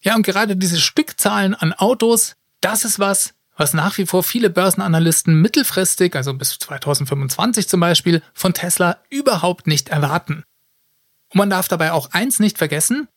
Ja, 0.00 0.14
und 0.14 0.24
gerade 0.24 0.56
diese 0.56 0.80
Stückzahlen 0.80 1.54
an 1.54 1.72
Autos, 1.72 2.36
das 2.60 2.84
ist 2.84 2.98
was, 2.98 3.34
was 3.56 3.72
nach 3.72 3.96
wie 3.98 4.06
vor 4.06 4.22
viele 4.22 4.50
Börsenanalysten 4.50 5.40
mittelfristig, 5.40 6.14
also 6.14 6.34
bis 6.34 6.58
2025 6.58 7.68
zum 7.68 7.80
Beispiel, 7.80 8.22
von 8.34 8.52
Tesla 8.52 8.98
überhaupt 9.08 9.66
nicht 9.66 9.88
erwarten. 9.88 10.44
Und 11.30 11.38
man 11.38 11.50
darf 11.50 11.68
dabei 11.68 11.92
auch 11.92 12.10
eins 12.12 12.38
nicht 12.38 12.58
vergessen, 12.58 13.08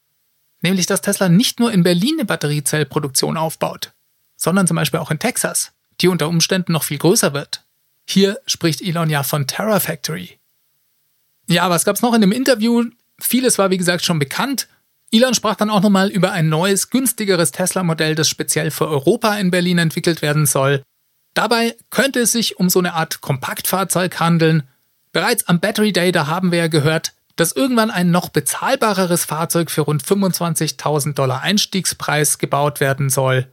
nämlich 0.62 0.86
dass 0.86 1.02
Tesla 1.02 1.30
nicht 1.30 1.60
nur 1.60 1.72
in 1.72 1.84
Berlin 1.84 2.16
eine 2.16 2.26
Batteriezellproduktion 2.26 3.38
aufbaut 3.38 3.94
sondern 4.38 4.68
zum 4.68 4.76
Beispiel 4.76 5.00
auch 5.00 5.12
in 5.12 5.20
Texas, 5.20 5.74
die 6.00 6.08
unter 6.08 6.30
Umständen 6.30 6.72
noch 6.72 6.84
viel 6.84 7.00
größer 7.00 7.34
wird. 7.34 7.66
Hier 8.06 8.40
spricht 8.46 8.82
Elon 8.82 9.10
ja 9.10 9.24
von 9.24 9.48
Terra 9.48 9.80
Factory. 9.80 10.40
Ja, 11.48 11.70
was 11.70 11.84
gab 11.84 11.96
es 11.96 12.02
noch 12.02 12.14
in 12.14 12.22
dem 12.22 12.32
Interview? 12.32 12.84
Vieles 13.20 13.58
war 13.58 13.72
wie 13.72 13.78
gesagt 13.78 14.06
schon 14.06 14.20
bekannt. 14.20 14.68
Elon 15.12 15.34
sprach 15.34 15.56
dann 15.56 15.70
auch 15.70 15.82
nochmal 15.82 16.10
über 16.10 16.32
ein 16.32 16.50
neues, 16.50 16.90
günstigeres 16.90 17.52
Tesla-Modell, 17.52 18.16
das 18.16 18.30
speziell 18.30 18.72
für 18.72 18.88
Europa 18.88 19.36
in 19.38 19.52
Berlin 19.52 19.78
entwickelt 19.78 20.22
werden 20.22 20.46
soll. 20.46 20.84
Dabei 21.34 21.76
könnte 21.90 22.20
es 22.22 22.32
sich 22.32 22.60
um 22.60 22.70
so 22.70 22.80
eine 22.80 22.94
Art 22.94 23.22
Kompaktfahrzeug 23.22 24.20
handeln. 24.20 24.64
Bereits 25.14 25.48
am 25.48 25.60
Battery 25.60 25.94
Day, 25.94 26.12
da 26.12 26.28
haben 26.28 26.52
wir 26.52 26.60
ja 26.60 26.68
gehört, 26.68 27.14
dass 27.38 27.54
irgendwann 27.54 27.92
ein 27.92 28.12
noch 28.12 28.30
bezahlbareres 28.30 29.24
Fahrzeug 29.24 29.72
für 29.72 29.82
rund 29.82 30.04
25.000 30.04 31.14
Dollar 31.14 31.42
Einstiegspreis 31.42 32.40
gebaut 32.40 32.82
werden 32.82 33.10
soll. 33.10 33.48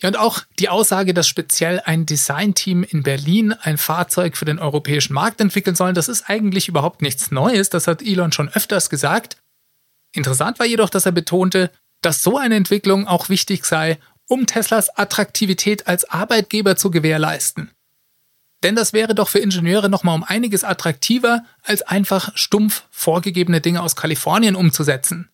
Ja, 0.00 0.08
und 0.08 0.16
auch 0.18 0.40
die 0.58 0.68
Aussage, 0.68 1.14
dass 1.14 1.28
speziell 1.28 1.80
ein 1.84 2.06
Designteam 2.06 2.82
in 2.82 3.02
Berlin 3.02 3.52
ein 3.52 3.78
Fahrzeug 3.78 4.36
für 4.36 4.44
den 4.44 4.58
europäischen 4.58 5.14
Markt 5.14 5.40
entwickeln 5.40 5.76
soll, 5.76 5.92
das 5.92 6.08
ist 6.08 6.28
eigentlich 6.28 6.68
überhaupt 6.68 7.02
nichts 7.02 7.30
Neues, 7.30 7.70
das 7.70 7.86
hat 7.86 8.02
Elon 8.02 8.32
schon 8.32 8.48
öfters 8.48 8.90
gesagt. 8.90 9.36
Interessant 10.12 10.58
war 10.58 10.66
jedoch, 10.66 10.90
dass 10.90 11.06
er 11.06 11.12
betonte, 11.12 11.70
dass 12.02 12.22
so 12.22 12.36
eine 12.36 12.56
Entwicklung 12.56 13.06
auch 13.06 13.28
wichtig 13.28 13.64
sei, 13.64 13.98
um 14.28 14.46
Teslas 14.46 14.90
Attraktivität 14.96 15.86
als 15.86 16.04
Arbeitgeber 16.04 16.76
zu 16.76 16.90
gewährleisten. 16.90 17.70
Denn 18.62 18.76
das 18.76 18.92
wäre 18.92 19.14
doch 19.14 19.28
für 19.28 19.40
Ingenieure 19.40 19.88
nochmal 19.88 20.14
um 20.14 20.24
einiges 20.24 20.62
attraktiver, 20.62 21.44
als 21.62 21.82
einfach 21.82 22.36
stumpf 22.36 22.84
vorgegebene 22.90 23.60
Dinge 23.60 23.82
aus 23.82 23.96
Kalifornien 23.96 24.54
umzusetzen. 24.54 25.28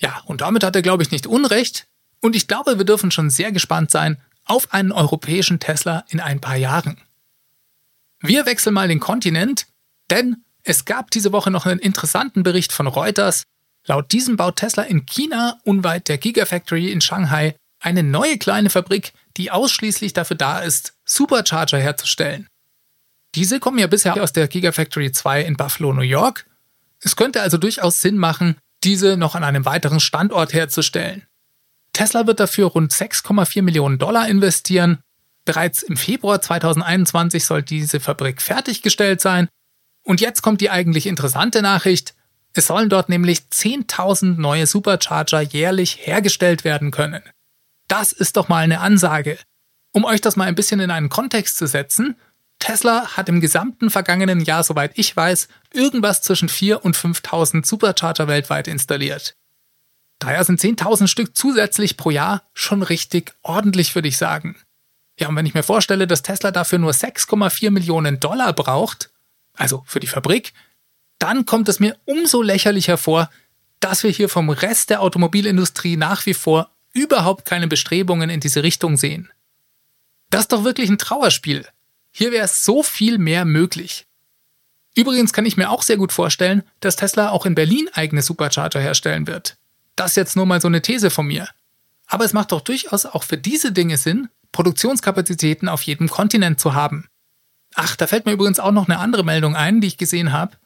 Ja, 0.00 0.22
und 0.24 0.40
damit 0.40 0.64
hat 0.64 0.74
er, 0.74 0.82
glaube 0.82 1.02
ich, 1.02 1.10
nicht 1.10 1.26
Unrecht. 1.26 1.86
Und 2.20 2.34
ich 2.34 2.48
glaube, 2.48 2.78
wir 2.78 2.84
dürfen 2.84 3.10
schon 3.10 3.30
sehr 3.30 3.52
gespannt 3.52 3.90
sein 3.90 4.18
auf 4.44 4.72
einen 4.72 4.92
europäischen 4.92 5.60
Tesla 5.60 6.04
in 6.08 6.20
ein 6.20 6.40
paar 6.40 6.56
Jahren. 6.56 6.98
Wir 8.20 8.46
wechseln 8.46 8.74
mal 8.74 8.88
den 8.88 9.00
Kontinent, 9.00 9.66
denn 10.10 10.44
es 10.62 10.84
gab 10.84 11.10
diese 11.10 11.32
Woche 11.32 11.50
noch 11.50 11.66
einen 11.66 11.80
interessanten 11.80 12.42
Bericht 12.42 12.72
von 12.72 12.86
Reuters. 12.86 13.44
Laut 13.86 14.12
diesem 14.12 14.36
baut 14.36 14.56
Tesla 14.56 14.82
in 14.82 15.06
China, 15.06 15.58
unweit 15.64 16.08
der 16.08 16.18
Gigafactory 16.18 16.90
in 16.90 17.00
Shanghai, 17.00 17.54
eine 17.80 18.02
neue 18.02 18.36
kleine 18.36 18.68
Fabrik, 18.68 19.12
die 19.36 19.50
ausschließlich 19.50 20.12
dafür 20.12 20.36
da 20.36 20.58
ist, 20.60 20.94
Supercharger 21.10 21.78
herzustellen. 21.78 22.48
Diese 23.34 23.60
kommen 23.60 23.78
ja 23.78 23.86
bisher 23.86 24.22
aus 24.22 24.32
der 24.32 24.48
Gigafactory 24.48 25.12
2 25.12 25.42
in 25.42 25.56
Buffalo, 25.56 25.92
New 25.92 26.02
York. 26.02 26.46
Es 27.00 27.16
könnte 27.16 27.42
also 27.42 27.58
durchaus 27.58 28.00
Sinn 28.00 28.16
machen, 28.16 28.56
diese 28.84 29.16
noch 29.16 29.34
an 29.34 29.44
einem 29.44 29.64
weiteren 29.64 30.00
Standort 30.00 30.52
herzustellen. 30.52 31.26
Tesla 31.92 32.26
wird 32.26 32.40
dafür 32.40 32.66
rund 32.66 32.92
6,4 32.92 33.62
Millionen 33.62 33.98
Dollar 33.98 34.28
investieren. 34.28 34.98
Bereits 35.44 35.82
im 35.82 35.96
Februar 35.96 36.40
2021 36.40 37.44
soll 37.44 37.62
diese 37.62 38.00
Fabrik 38.00 38.40
fertiggestellt 38.40 39.20
sein. 39.20 39.48
Und 40.04 40.20
jetzt 40.20 40.42
kommt 40.42 40.60
die 40.60 40.70
eigentlich 40.70 41.06
interessante 41.06 41.62
Nachricht. 41.62 42.14
Es 42.52 42.66
sollen 42.66 42.88
dort 42.88 43.08
nämlich 43.08 43.40
10.000 43.52 44.40
neue 44.40 44.66
Supercharger 44.66 45.40
jährlich 45.40 46.06
hergestellt 46.06 46.64
werden 46.64 46.90
können. 46.90 47.22
Das 47.88 48.12
ist 48.12 48.36
doch 48.36 48.48
mal 48.48 48.62
eine 48.62 48.80
Ansage. 48.80 49.38
Um 49.92 50.04
euch 50.04 50.20
das 50.20 50.36
mal 50.36 50.46
ein 50.46 50.54
bisschen 50.54 50.80
in 50.80 50.90
einen 50.90 51.08
Kontext 51.08 51.56
zu 51.56 51.66
setzen, 51.66 52.16
Tesla 52.58 53.16
hat 53.16 53.28
im 53.28 53.40
gesamten 53.40 53.90
vergangenen 53.90 54.40
Jahr, 54.40 54.62
soweit 54.62 54.92
ich 54.94 55.16
weiß, 55.16 55.48
irgendwas 55.72 56.22
zwischen 56.22 56.48
4.000 56.48 56.74
und 56.76 56.96
5.000 56.96 57.66
Supercharger 57.66 58.28
weltweit 58.28 58.68
installiert. 58.68 59.34
Daher 60.18 60.44
sind 60.44 60.60
10.000 60.60 61.08
Stück 61.08 61.36
zusätzlich 61.36 61.96
pro 61.96 62.10
Jahr 62.10 62.42
schon 62.52 62.82
richtig 62.82 63.32
ordentlich, 63.42 63.94
würde 63.94 64.08
ich 64.08 64.18
sagen. 64.18 64.56
Ja, 65.18 65.28
und 65.28 65.36
wenn 65.36 65.46
ich 65.46 65.54
mir 65.54 65.62
vorstelle, 65.62 66.06
dass 66.06 66.22
Tesla 66.22 66.50
dafür 66.50 66.78
nur 66.78 66.92
6,4 66.92 67.70
Millionen 67.70 68.20
Dollar 68.20 68.52
braucht, 68.52 69.10
also 69.54 69.82
für 69.86 70.00
die 70.00 70.06
Fabrik, 70.06 70.52
dann 71.18 71.46
kommt 71.46 71.68
es 71.68 71.80
mir 71.80 71.96
umso 72.04 72.42
lächerlicher 72.42 72.98
vor, 72.98 73.30
dass 73.80 74.02
wir 74.02 74.10
hier 74.10 74.28
vom 74.28 74.50
Rest 74.50 74.90
der 74.90 75.00
Automobilindustrie 75.00 75.96
nach 75.96 76.26
wie 76.26 76.34
vor 76.34 76.70
überhaupt 76.92 77.46
keine 77.46 77.68
Bestrebungen 77.68 78.28
in 78.28 78.40
diese 78.40 78.62
Richtung 78.62 78.96
sehen. 78.98 79.30
Das 80.30 80.42
ist 80.42 80.52
doch 80.52 80.64
wirklich 80.64 80.88
ein 80.88 80.98
Trauerspiel. 80.98 81.66
Hier 82.12 82.32
wäre 82.32 82.48
so 82.48 82.82
viel 82.82 83.18
mehr 83.18 83.44
möglich. 83.44 84.06
Übrigens 84.96 85.32
kann 85.32 85.46
ich 85.46 85.56
mir 85.56 85.70
auch 85.70 85.82
sehr 85.82 85.96
gut 85.96 86.12
vorstellen, 86.12 86.62
dass 86.80 86.96
Tesla 86.96 87.30
auch 87.30 87.46
in 87.46 87.54
Berlin 87.54 87.88
eigene 87.92 88.22
Supercharger 88.22 88.80
herstellen 88.80 89.26
wird. 89.26 89.56
Das 89.96 90.12
ist 90.12 90.16
jetzt 90.16 90.36
nur 90.36 90.46
mal 90.46 90.60
so 90.60 90.68
eine 90.68 90.82
These 90.82 91.10
von 91.10 91.26
mir. 91.26 91.48
Aber 92.06 92.24
es 92.24 92.32
macht 92.32 92.52
doch 92.52 92.60
durchaus 92.60 93.06
auch 93.06 93.22
für 93.22 93.38
diese 93.38 93.70
Dinge 93.70 93.96
Sinn, 93.96 94.28
Produktionskapazitäten 94.52 95.68
auf 95.68 95.82
jedem 95.82 96.08
Kontinent 96.08 96.58
zu 96.58 96.74
haben. 96.74 97.08
Ach, 97.74 97.94
da 97.94 98.08
fällt 98.08 98.26
mir 98.26 98.32
übrigens 98.32 98.58
auch 98.58 98.72
noch 98.72 98.88
eine 98.88 98.98
andere 98.98 99.24
Meldung 99.24 99.54
ein, 99.54 99.80
die 99.80 99.86
ich 99.86 99.96
gesehen 99.96 100.32
habe. 100.32 100.56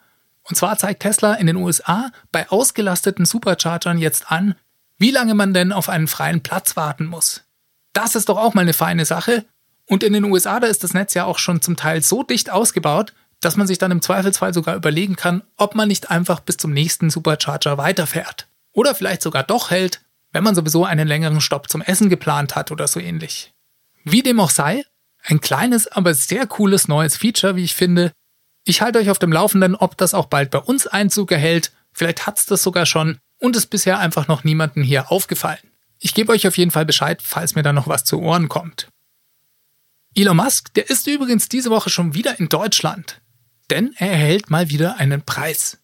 Und 0.45 0.57
zwar 0.57 0.79
zeigt 0.79 1.03
Tesla 1.03 1.35
in 1.35 1.47
den 1.47 1.57
USA 1.57 2.11
bei 2.33 2.49
ausgelasteten 2.49 3.27
Superchargern 3.27 3.99
jetzt 3.99 4.31
an, 4.31 4.55
wie 4.99 5.11
lange 5.11 5.35
man 5.35 5.53
denn 5.53 5.73
auf 5.73 5.89
einen 5.89 6.07
freien 6.07 6.43
Platz 6.43 6.77
warten 6.77 7.07
muss. 7.07 7.45
Das 7.93 8.15
ist 8.15 8.29
doch 8.29 8.39
auch 8.39 8.55
mal 8.55 8.63
eine 8.63 8.73
feine 8.73 9.05
Sache. 9.05 9.45
Und 9.87 10.03
in 10.03 10.13
den 10.13 10.25
USA, 10.25 10.61
da 10.61 10.67
ist 10.67 10.83
das 10.83 10.95
Netz 10.95 11.15
ja 11.15 11.25
auch 11.25 11.39
schon 11.39 11.61
zum 11.61 11.77
Teil 11.77 12.03
so 12.03 12.23
dicht 12.23 12.51
ausgebaut, 12.51 13.13
dass 13.41 13.57
man 13.57 13.67
sich 13.67 13.79
dann 13.79 13.91
im 13.91 14.03
Zweifelsfall 14.03 14.55
sogar 14.55 14.75
überlegen 14.77 15.17
kann, 15.17 15.43
ob 15.57 15.75
man 15.75 15.89
nicht 15.89 16.11
einfach 16.11 16.41
bis 16.41 16.57
zum 16.57 16.73
nächsten 16.73 17.11
Supercharger 17.11 17.77
weiterfährt. 17.77 18.49
Oder 18.73 18.95
vielleicht 18.95 19.23
sogar 19.23 19.43
doch 19.43 19.71
hält, 19.71 20.01
wenn 20.33 20.45
man 20.45 20.55
sowieso 20.55 20.85
einen 20.85 21.07
längeren 21.07 21.41
Stopp 21.41 21.71
zum 21.71 21.83
Essen 21.83 22.09
geplant 22.09 22.57
hat 22.57 22.71
oder 22.71 22.89
so 22.89 23.01
ähnlich. 23.01 23.53
Wie 24.03 24.23
dem 24.23 24.41
auch 24.41 24.51
sei, 24.51 24.85
ein 25.23 25.41
kleines, 25.41 25.87
aber 25.87 26.15
sehr 26.15 26.47
cooles 26.47 26.89
neues 26.89 27.17
Feature, 27.17 27.57
wie 27.57 27.65
ich 27.65 27.75
finde. 27.75 28.13
Ich 28.65 28.83
halte 28.83 28.99
euch 28.99 29.11
auf 29.11 29.19
dem 29.19 29.33
Laufenden, 29.33 29.75
ob 29.75 29.97
das 29.97 30.15
auch 30.15 30.27
bald 30.27 30.51
bei 30.51 30.59
uns 30.59 30.87
Einzug 30.87 31.31
erhält. 31.31 31.73
Vielleicht 31.93 32.27
hat 32.27 32.39
es 32.39 32.47
das 32.47 32.63
sogar 32.63 32.87
schon 32.87 33.19
und 33.39 33.57
ist 33.57 33.67
bisher 33.67 33.99
einfach 33.99 34.27
noch 34.27 34.45
niemandem 34.45 34.83
hier 34.83 35.11
aufgefallen. 35.13 35.59
Ich 35.99 36.15
gebe 36.15 36.33
euch 36.33 36.47
auf 36.47 36.59
jeden 36.59 36.71
Fall 36.71 36.85
Bescheid, 36.85 37.23
falls 37.23 37.55
mir 37.55 37.63
da 37.63 37.73
noch 37.73 37.89
was 37.89 38.05
zu 38.05 38.21
Ohren 38.21 38.49
kommt. 38.49 38.89
Elon 40.17 40.37
Musk, 40.37 40.73
der 40.75 40.89
ist 40.91 41.09
übrigens 41.09 41.49
diese 41.49 41.71
Woche 41.71 41.91
schon 41.91 42.15
wieder 42.15 42.39
in 42.39 42.49
Deutschland, 42.49 43.21
denn 43.71 43.95
er 43.97 44.13
erhält 44.13 44.49
mal 44.49 44.69
wieder 44.69 44.99
einen 44.99 45.23
Preis. 45.23 45.79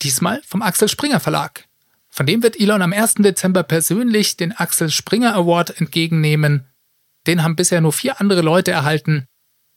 Diesmal 0.00 0.40
vom 0.46 0.62
Axel 0.62 0.88
Springer 0.88 1.18
Verlag. 1.18 1.64
Von 2.08 2.26
dem 2.26 2.44
wird 2.44 2.58
Elon 2.60 2.82
am 2.82 2.92
1. 2.92 3.14
Dezember 3.14 3.64
persönlich 3.64 4.36
den 4.36 4.52
Axel 4.52 4.90
Springer 4.90 5.34
Award 5.34 5.80
entgegennehmen. 5.80 6.66
Den 7.26 7.42
haben 7.42 7.56
bisher 7.56 7.80
nur 7.80 7.92
vier 7.92 8.20
andere 8.20 8.42
Leute 8.42 8.70
erhalten. 8.70 9.26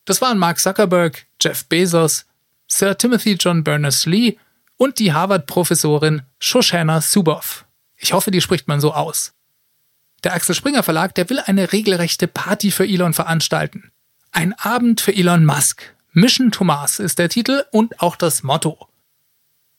Das 0.05 0.21
waren 0.21 0.37
Mark 0.37 0.59
Zuckerberg, 0.59 1.25
Jeff 1.41 1.65
Bezos, 1.65 2.27
Sir 2.67 2.95
Timothy 2.95 3.33
John 3.33 3.63
Berners-Lee 3.63 4.37
und 4.77 4.99
die 4.99 5.11
Harvard-Professorin 5.11 6.21
Shoshana 6.39 7.01
Zuboff. 7.01 7.65
Ich 7.97 8.13
hoffe, 8.13 8.29
die 8.29 8.41
spricht 8.41 8.67
man 8.67 8.79
so 8.79 8.93
aus. 8.93 9.33
Der 10.23 10.33
Axel 10.33 10.53
Springer 10.53 10.83
Verlag, 10.83 11.15
der 11.15 11.29
will 11.29 11.39
eine 11.39 11.71
regelrechte 11.71 12.27
Party 12.27 12.69
für 12.69 12.85
Elon 12.85 13.13
veranstalten. 13.13 13.91
Ein 14.31 14.53
Abend 14.53 15.01
für 15.01 15.15
Elon 15.15 15.45
Musk. 15.45 15.95
Mission 16.13 16.51
to 16.51 16.63
Mars 16.63 16.99
ist 16.99 17.17
der 17.17 17.29
Titel 17.29 17.63
und 17.71 18.01
auch 18.01 18.15
das 18.15 18.43
Motto. 18.43 18.87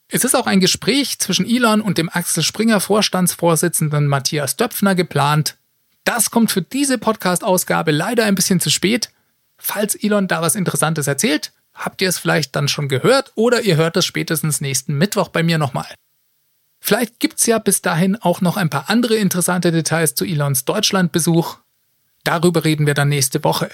Es 0.08 0.24
ist 0.24 0.34
auch 0.34 0.46
ein 0.46 0.60
Gespräch 0.60 1.18
zwischen 1.20 1.46
Elon 1.46 1.80
und 1.80 1.96
dem 1.96 2.08
Axel 2.08 2.42
Springer 2.42 2.80
Vorstandsvorsitzenden 2.80 4.08
Matthias 4.08 4.56
Döpfner 4.56 4.94
geplant. 4.94 5.56
Das 6.04 6.30
kommt 6.30 6.50
für 6.50 6.62
diese 6.62 6.98
Podcast-Ausgabe 6.98 7.92
leider 7.92 8.24
ein 8.24 8.34
bisschen 8.34 8.60
zu 8.60 8.68
spät. 8.68 9.10
Falls 9.56 9.94
Elon 9.94 10.26
da 10.26 10.42
was 10.42 10.56
Interessantes 10.56 11.06
erzählt, 11.06 11.52
habt 11.72 12.02
ihr 12.02 12.08
es 12.08 12.18
vielleicht 12.18 12.56
dann 12.56 12.66
schon 12.66 12.88
gehört 12.88 13.32
oder 13.36 13.62
ihr 13.62 13.76
hört 13.76 13.96
es 13.96 14.04
spätestens 14.04 14.60
nächsten 14.60 14.98
Mittwoch 14.98 15.28
bei 15.28 15.42
mir 15.42 15.58
nochmal. 15.58 15.94
Vielleicht 16.84 17.20
gibt's 17.20 17.46
ja 17.46 17.60
bis 17.60 17.80
dahin 17.80 18.16
auch 18.16 18.40
noch 18.40 18.56
ein 18.56 18.68
paar 18.68 18.90
andere 18.90 19.14
interessante 19.14 19.70
Details 19.70 20.16
zu 20.16 20.24
Elons 20.24 20.64
Deutschlandbesuch. 20.64 21.58
Darüber 22.24 22.64
reden 22.64 22.88
wir 22.88 22.94
dann 22.94 23.08
nächste 23.08 23.44
Woche. 23.44 23.70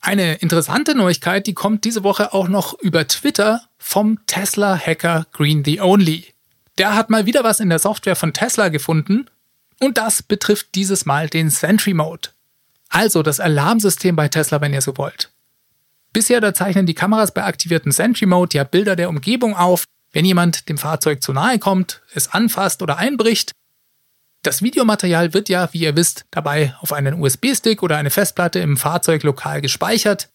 Eine 0.00 0.36
interessante 0.36 0.94
Neuigkeit, 0.94 1.46
die 1.46 1.52
kommt 1.52 1.84
diese 1.84 2.04
Woche 2.04 2.32
auch 2.32 2.48
noch 2.48 2.72
über 2.80 3.06
Twitter 3.06 3.60
vom 3.76 4.18
Tesla-Hacker 4.24 5.26
Green 5.32 5.62
the 5.62 5.82
Only. 5.82 6.32
Der 6.78 6.94
hat 6.94 7.10
mal 7.10 7.26
wieder 7.26 7.44
was 7.44 7.60
in 7.60 7.68
der 7.68 7.78
Software 7.78 8.16
von 8.16 8.32
Tesla 8.32 8.70
gefunden 8.70 9.26
und 9.78 9.98
das 9.98 10.22
betrifft 10.22 10.68
dieses 10.74 11.04
Mal 11.04 11.28
den 11.28 11.50
Sentry 11.50 11.92
Mode. 11.92 12.30
Also 12.88 13.22
das 13.22 13.40
Alarmsystem 13.40 14.16
bei 14.16 14.28
Tesla, 14.28 14.62
wenn 14.62 14.72
ihr 14.72 14.80
so 14.80 14.96
wollt. 14.96 15.30
Bisher 16.14 16.40
da 16.40 16.54
zeichnen 16.54 16.86
die 16.86 16.94
Kameras 16.94 17.34
bei 17.34 17.44
aktivierten 17.44 17.92
Sentry 17.92 18.24
Mode 18.24 18.56
ja 18.56 18.64
Bilder 18.64 18.96
der 18.96 19.10
Umgebung 19.10 19.54
auf, 19.54 19.84
wenn 20.12 20.24
jemand 20.24 20.68
dem 20.68 20.78
Fahrzeug 20.78 21.22
zu 21.22 21.32
nahe 21.32 21.58
kommt, 21.58 22.02
es 22.14 22.28
anfasst 22.28 22.82
oder 22.82 22.96
einbricht 22.96 23.52
das 24.42 24.62
Videomaterial 24.62 25.34
wird 25.34 25.48
ja, 25.48 25.68
wie 25.72 25.80
ihr 25.80 25.96
wisst, 25.96 26.24
dabei 26.30 26.74
auf 26.80 26.92
einen 26.92 27.20
USB-Stick 27.20 27.82
oder 27.82 27.96
eine 27.96 28.10
Festplatte 28.10 28.60
im 28.60 28.76
Fahrzeug 28.76 29.22
lokal 29.22 29.60
gespeichert. 29.60 30.30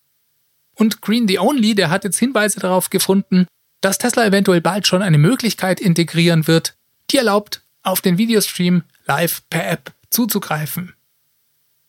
Und 0.76 1.02
Green 1.02 1.28
the 1.28 1.40
Only, 1.40 1.76
der 1.76 1.90
hat 1.90 2.04
jetzt 2.04 2.20
Hinweise 2.20 2.60
darauf 2.60 2.90
gefunden, 2.90 3.48
dass 3.82 3.98
Tesla 3.98 4.26
eventuell 4.26 4.62
bald 4.62 4.88
schon 4.88 5.02
eine 5.02 5.18
Möglichkeit 5.18 5.80
integrieren 5.80 6.48
wird, 6.48 6.76
die 7.12 7.18
erlaubt, 7.18 7.62
auf 7.82 8.02
den 8.02 8.18
Videostream 8.18 8.84
live 9.06 9.42
per 9.50 9.70
App 9.70 9.94
zuzugreifen. 10.10 10.94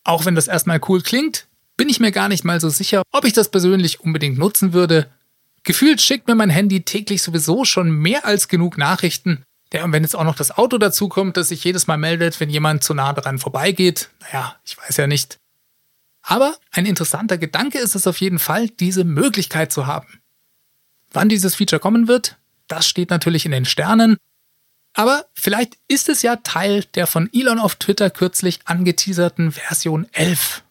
Auch 0.03 0.25
wenn 0.25 0.35
das 0.35 0.49
erstmal 0.49 0.81
cool 0.89 1.03
klingt, 1.03 1.47
bin 1.77 1.89
ich 1.89 2.01
mir 2.01 2.13
gar 2.13 2.29
nicht 2.29 2.45
mal 2.45 2.61
so 2.61 2.69
sicher, 2.69 3.03
ob 3.11 3.25
ich 3.25 3.33
das 3.33 3.51
persönlich 3.51 4.01
unbedingt 4.01 4.39
nutzen 4.39 4.73
würde. 4.73 5.11
Gefühlt 5.65 6.01
schickt 6.01 6.29
mir 6.29 6.35
mein 6.35 6.51
Handy 6.51 6.85
täglich 6.85 7.23
sowieso 7.23 7.65
schon 7.65 7.91
mehr 7.91 8.25
als 8.25 8.49
genug 8.49 8.79
Nachrichten 8.79 9.45
ja, 9.75 9.83
und 9.83 9.93
wenn 9.93 10.05
jetzt 10.05 10.15
auch 10.15 10.23
noch 10.23 10.37
das 10.37 10.57
Auto 10.57 10.79
dazukommt, 10.79 11.37
das 11.37 11.49
sich 11.49 11.65
jedes 11.65 11.89
Mal 11.89 11.99
meldet, 11.99 12.39
wenn 12.39 12.49
jemand 12.49 12.85
zu 12.85 12.95
nah 12.95 13.13
daran 13.13 13.39
vorbeigeht, 13.39 14.09
naja, 14.21 14.55
ich 14.65 14.79
weiß 14.79 14.99
ja 14.99 15.09
nicht. 15.09 15.41
Aber 16.23 16.57
ein 16.71 16.87
interessanter 16.87 17.39
Gedanke 17.39 17.79
ist 17.79 17.97
es 17.97 18.07
auf 18.07 18.21
jeden 18.21 18.39
Fall, 18.39 18.69
diese 18.69 19.03
Möglichkeit 19.03 19.73
zu 19.73 19.89
haben. 19.89 20.21
Wann 21.11 21.29
dieses 21.29 21.57
Feature 21.57 21.81
kommen 21.81 22.07
wird, 22.07 22.39
das 22.69 22.87
steht 22.87 23.11
natürlich 23.11 23.47
in 23.47 23.51
den 23.51 23.65
Sternen. 23.65 24.17
Aber 24.93 25.27
vielleicht 25.35 25.77
ist 25.89 26.09
es 26.09 26.23
ja 26.23 26.37
Teil 26.37 26.85
der 26.95 27.09
von 27.09 27.29
Elon 27.33 27.59
auf 27.59 27.75
Twitter 27.75 28.11
kürzlich 28.11 28.61
angeteaserten 28.67 29.51
Version 29.51 30.07
11. 30.13 30.63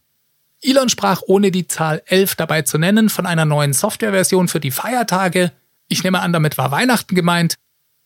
Elon 0.64 0.90
sprach 0.90 1.22
ohne 1.28 1.52
die 1.52 1.68
Zahl 1.68 2.02
11 2.06 2.36
dabei 2.36 2.62
zu 2.62 2.78
nennen 2.78 3.10
von 3.10 3.26
einer 3.26 3.46
neuen 3.46 3.74
Softwareversion 3.74 4.48
für 4.48 4.62
die 4.62 4.72
Feiertage. 4.72 5.52
Ich 5.90 6.04
nehme 6.04 6.22
an, 6.22 6.32
damit 6.32 6.58
war 6.58 6.72
Weihnachten 6.72 7.16
gemeint. 7.16 7.56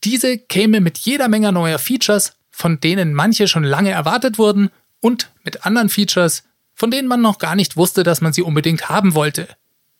Diese 0.04 0.38
käme 0.38 0.80
mit 0.80 0.98
jeder 0.98 1.28
Menge 1.28 1.52
neuer 1.52 1.78
Features, 1.78 2.34
von 2.50 2.80
denen 2.80 3.14
manche 3.14 3.46
schon 3.46 3.64
lange 3.64 3.90
erwartet 3.90 4.38
wurden, 4.38 4.70
und 5.00 5.30
mit 5.44 5.64
anderen 5.64 5.88
Features, 5.88 6.42
von 6.74 6.90
denen 6.90 7.06
man 7.06 7.20
noch 7.20 7.38
gar 7.38 7.54
nicht 7.54 7.76
wusste, 7.76 8.02
dass 8.02 8.20
man 8.20 8.32
sie 8.32 8.42
unbedingt 8.42 8.88
haben 8.88 9.14
wollte. 9.14 9.48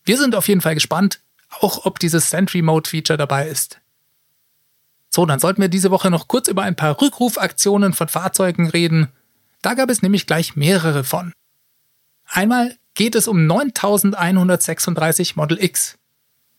Wir 0.04 0.18
sind 0.18 0.34
auf 0.34 0.48
jeden 0.48 0.60
Fall 0.60 0.74
gespannt, 0.74 1.20
auch 1.60 1.84
ob 1.84 2.00
dieses 2.00 2.30
Sentry 2.30 2.62
Mode 2.62 2.90
Feature 2.90 3.16
dabei 3.16 3.48
ist. 3.48 3.78
So, 5.10 5.24
dann 5.24 5.38
sollten 5.38 5.60
wir 5.60 5.68
diese 5.68 5.90
Woche 5.90 6.10
noch 6.10 6.28
kurz 6.28 6.48
über 6.48 6.62
ein 6.62 6.76
paar 6.76 7.00
Rückrufaktionen 7.00 7.92
von 7.92 8.08
Fahrzeugen 8.08 8.68
reden. 8.68 9.08
Da 9.62 9.74
gab 9.74 9.88
es 9.90 10.02
nämlich 10.02 10.26
gleich 10.26 10.56
mehrere 10.56 11.04
von. 11.04 11.32
Einmal 12.28 12.76
geht 12.94 13.14
es 13.14 13.26
um 13.26 13.46
9136 13.46 15.36
Model 15.36 15.62
X. 15.62 15.98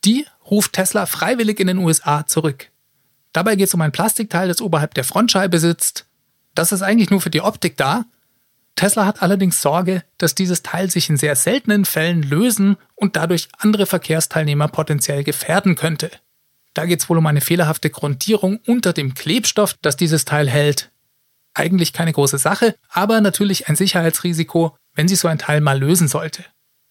Die 0.04 0.26
ruft 0.50 0.74
Tesla 0.74 1.06
freiwillig 1.06 1.60
in 1.60 1.68
den 1.68 1.78
USA 1.78 2.26
zurück. 2.26 2.70
Dabei 3.34 3.56
geht 3.56 3.68
es 3.68 3.74
um 3.74 3.82
ein 3.82 3.92
Plastikteil, 3.92 4.48
das 4.48 4.62
oberhalb 4.62 4.94
der 4.94 5.04
Frontscheibe 5.04 5.60
sitzt. 5.60 6.06
Das 6.56 6.72
ist 6.72 6.82
eigentlich 6.82 7.12
nur 7.12 7.22
für 7.22 7.30
die 7.30 7.42
Optik 7.42 7.78
da. 7.78 8.06
Tesla 8.76 9.06
hat 9.06 9.22
allerdings 9.22 9.62
Sorge, 9.62 10.04
dass 10.18 10.36
dieses 10.36 10.64
Teil 10.64 10.90
sich 10.90 11.10
in 11.10 11.18
sehr 11.18 11.36
seltenen 11.36 11.86
Fällen 11.86 12.24
lösen 12.24 12.78
und 12.96 13.16
dadurch 13.16 13.50
andere 13.58 13.86
Verkehrsteilnehmer 13.86 14.70
potenziell 14.70 15.24
gefährden 15.24 15.76
könnte. 15.76 16.10
Da 16.74 16.86
geht 16.86 17.02
es 17.02 17.10
wohl 17.10 17.18
um 17.18 17.28
eine 17.28 17.42
fehlerhafte 17.42 17.90
Grundierung 17.90 18.60
unter 18.66 18.94
dem 18.94 19.14
Klebstoff, 19.14 19.76
das 19.82 19.98
dieses 19.98 20.26
Teil 20.26 20.50
hält. 20.50 20.92
Eigentlich 21.54 21.94
keine 21.94 22.14
große 22.14 22.38
Sache, 22.38 22.76
aber 22.90 23.20
natürlich 23.22 23.68
ein 23.68 23.76
Sicherheitsrisiko, 23.76 24.78
wenn 24.96 25.08
sich 25.08 25.20
so 25.20 25.28
ein 25.28 25.40
Teil 25.40 25.62
mal 25.62 25.80
lösen 25.80 26.08
sollte. 26.08 26.46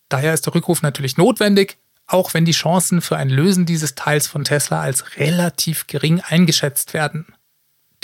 Daher 0.08 0.34
ist 0.34 0.46
der 0.46 0.54
Rückruf 0.54 0.82
natürlich 0.82 1.16
notwendig, 1.16 1.78
auch 2.06 2.32
wenn 2.32 2.44
die 2.44 2.52
Chancen 2.52 3.02
für 3.02 3.16
ein 3.16 3.28
Lösen 3.28 3.66
dieses 3.66 3.94
Teils 3.94 4.26
von 4.26 4.44
Tesla 4.44 4.80
als 4.80 5.16
relativ 5.18 5.86
gering 5.86 6.20
eingeschätzt 6.20 6.94
werden. 6.94 7.26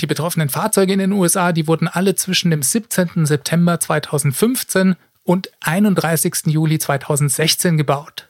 Die 0.01 0.07
betroffenen 0.07 0.49
Fahrzeuge 0.51 0.93
in 0.93 0.99
den 0.99 1.13
USA, 1.13 1.53
die 1.53 1.67
wurden 1.67 1.89
alle 1.89 2.15
zwischen 2.15 2.51
dem 2.51 2.63
17. 2.63 3.27
September 3.27 3.81
2015 3.81 4.97
und 5.23 5.51
31. 5.61 6.47
Juli 6.47 6.79
2016 6.79 7.79
gebaut. 7.79 8.29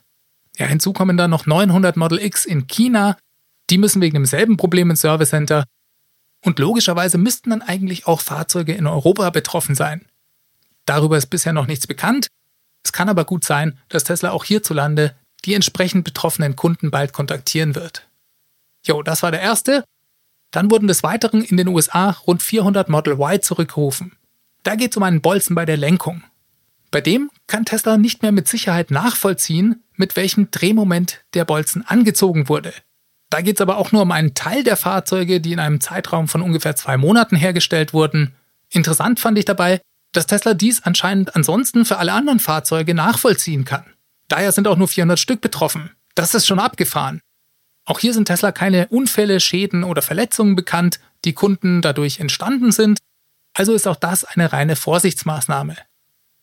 Ja, 0.57 0.67
hinzu 0.67 0.93
kommen 0.93 1.17
dann 1.17 1.31
noch 1.31 1.45
900 1.45 1.97
Model 1.97 2.19
X 2.19 2.45
in 2.45 2.67
China, 2.67 3.17
die 3.69 3.77
müssen 3.77 4.01
wegen 4.01 4.13
demselben 4.13 4.57
Problem 4.57 4.89
ins 4.89 5.01
Service 5.01 5.29
Center. 5.29 5.65
Und 6.43 6.59
logischerweise 6.59 7.17
müssten 7.17 7.49
dann 7.49 7.61
eigentlich 7.61 8.07
auch 8.07 8.21
Fahrzeuge 8.21 8.73
in 8.73 8.87
Europa 8.87 9.29
betroffen 9.31 9.75
sein. 9.75 10.05
Darüber 10.85 11.17
ist 11.17 11.27
bisher 11.27 11.53
noch 11.53 11.67
nichts 11.67 11.87
bekannt. 11.87 12.27
Es 12.83 12.91
kann 12.91 13.09
aber 13.09 13.25
gut 13.25 13.43
sein, 13.43 13.79
dass 13.89 14.03
Tesla 14.03 14.31
auch 14.31 14.45
hierzulande 14.45 15.15
die 15.45 15.53
entsprechend 15.53 16.03
betroffenen 16.03 16.55
Kunden 16.55 16.91
bald 16.91 17.13
kontaktieren 17.13 17.75
wird. 17.75 18.07
Jo, 18.85 19.03
das 19.03 19.23
war 19.23 19.31
der 19.31 19.41
erste. 19.41 19.83
Dann 20.51 20.71
wurden 20.71 20.87
des 20.87 21.03
Weiteren 21.03 21.43
in 21.43 21.57
den 21.57 21.67
USA 21.67 22.11
rund 22.11 22.41
400 22.41 22.89
Model 22.89 23.13
Y 23.13 23.41
zurückgerufen. 23.41 24.13
Da 24.63 24.75
geht 24.75 24.91
es 24.91 24.97
um 24.97 25.03
einen 25.03 25.21
Bolzen 25.21 25.55
bei 25.55 25.65
der 25.65 25.77
Lenkung. 25.77 26.23
Bei 26.91 27.01
dem 27.01 27.29
kann 27.47 27.65
Tesla 27.65 27.97
nicht 27.97 28.21
mehr 28.21 28.31
mit 28.31 28.47
Sicherheit 28.47 28.89
nachvollziehen, 28.89 29.83
mit 29.95 30.15
welchem 30.15 30.49
Drehmoment 30.49 31.23
der 31.33 31.45
Bolzen 31.45 31.85
angezogen 31.85 32.47
wurde. 32.47 32.73
Da 33.29 33.41
geht 33.41 33.57
es 33.57 33.61
aber 33.61 33.77
auch 33.77 33.91
nur 33.91 34.03
um 34.03 34.11
einen 34.11 34.33
Teil 34.33 34.63
der 34.63 34.77
Fahrzeuge, 34.77 35.41
die 35.41 35.51
in 35.51 35.59
einem 35.59 35.81
Zeitraum 35.81 36.27
von 36.27 36.41
ungefähr 36.41 36.75
zwei 36.75 36.95
Monaten 36.97 37.35
hergestellt 37.35 37.93
wurden. 37.93 38.33
Interessant 38.69 39.19
fand 39.19 39.37
ich 39.37 39.45
dabei, 39.45 39.81
dass 40.15 40.27
Tesla 40.27 40.53
dies 40.53 40.83
anscheinend 40.83 41.35
ansonsten 41.35 41.85
für 41.85 41.97
alle 41.97 42.13
anderen 42.13 42.39
Fahrzeuge 42.39 42.93
nachvollziehen 42.93 43.65
kann. 43.65 43.85
Daher 44.27 44.51
sind 44.51 44.67
auch 44.67 44.77
nur 44.77 44.87
400 44.87 45.19
Stück 45.19 45.41
betroffen. 45.41 45.91
Das 46.15 46.33
ist 46.33 46.47
schon 46.47 46.59
abgefahren. 46.59 47.21
Auch 47.85 47.99
hier 47.99 48.13
sind 48.13 48.25
Tesla 48.25 48.51
keine 48.51 48.87
Unfälle, 48.87 49.39
Schäden 49.39 49.83
oder 49.83 50.01
Verletzungen 50.01 50.55
bekannt, 50.55 50.99
die 51.23 51.33
Kunden 51.33 51.81
dadurch 51.81 52.19
entstanden 52.19 52.71
sind. 52.71 52.99
Also 53.53 53.73
ist 53.73 53.87
auch 53.87 53.95
das 53.95 54.25
eine 54.25 54.51
reine 54.51 54.75
Vorsichtsmaßnahme. 54.75 55.77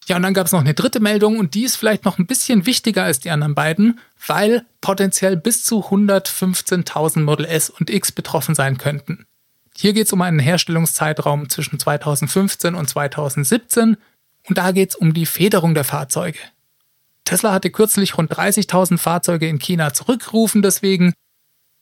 Ja, 0.07 0.17
und 0.17 0.23
dann 0.23 0.35
gab 0.35 0.47
es 0.47 0.53
noch 0.53 0.61
eine 0.61 0.75
dritte 0.75 1.01
Meldung 1.01 1.39
und 1.39 1.55
die 1.55 1.65
ist 1.65 1.77
vielleicht 1.77 2.05
noch 2.05 2.19
ein 2.19 2.27
bisschen 2.27 2.67
wichtiger 2.67 3.05
als 3.05 3.21
die 3.21 3.31
anderen 3.31 3.55
beiden, 3.55 4.01
weil 4.27 4.65
potenziell 4.81 5.37
bis 5.37 5.65
zu 5.65 5.81
115.000 5.87 7.21
Model 7.21 7.47
S 7.47 7.71
und 7.71 7.89
X 7.89 8.11
betroffen 8.11 8.55
sein 8.55 8.79
könnten. 8.79 9.27
Hier 9.83 9.95
geht 9.95 10.07
es 10.07 10.13
um 10.13 10.23
einen 10.23 10.39
Herstellungszeitraum 10.39 11.49
zwischen 11.49 11.77
2015 11.77 12.77
und 12.77 12.89
2017 12.89 13.97
und 14.49 14.57
da 14.57 14.71
geht 14.71 14.91
es 14.91 14.95
um 14.95 15.13
die 15.13 15.27
Federung 15.27 15.75
der 15.75 15.83
Fahrzeuge. 15.83 16.39
Tesla 17.25 17.53
hatte 17.53 17.69
kürzlich 17.69 18.17
rund 18.17 18.33
30.000 18.33 18.97
Fahrzeuge 18.97 19.49
in 19.49 19.59
China 19.59 19.93
zurückgerufen, 19.93 20.63
deswegen 20.63 21.15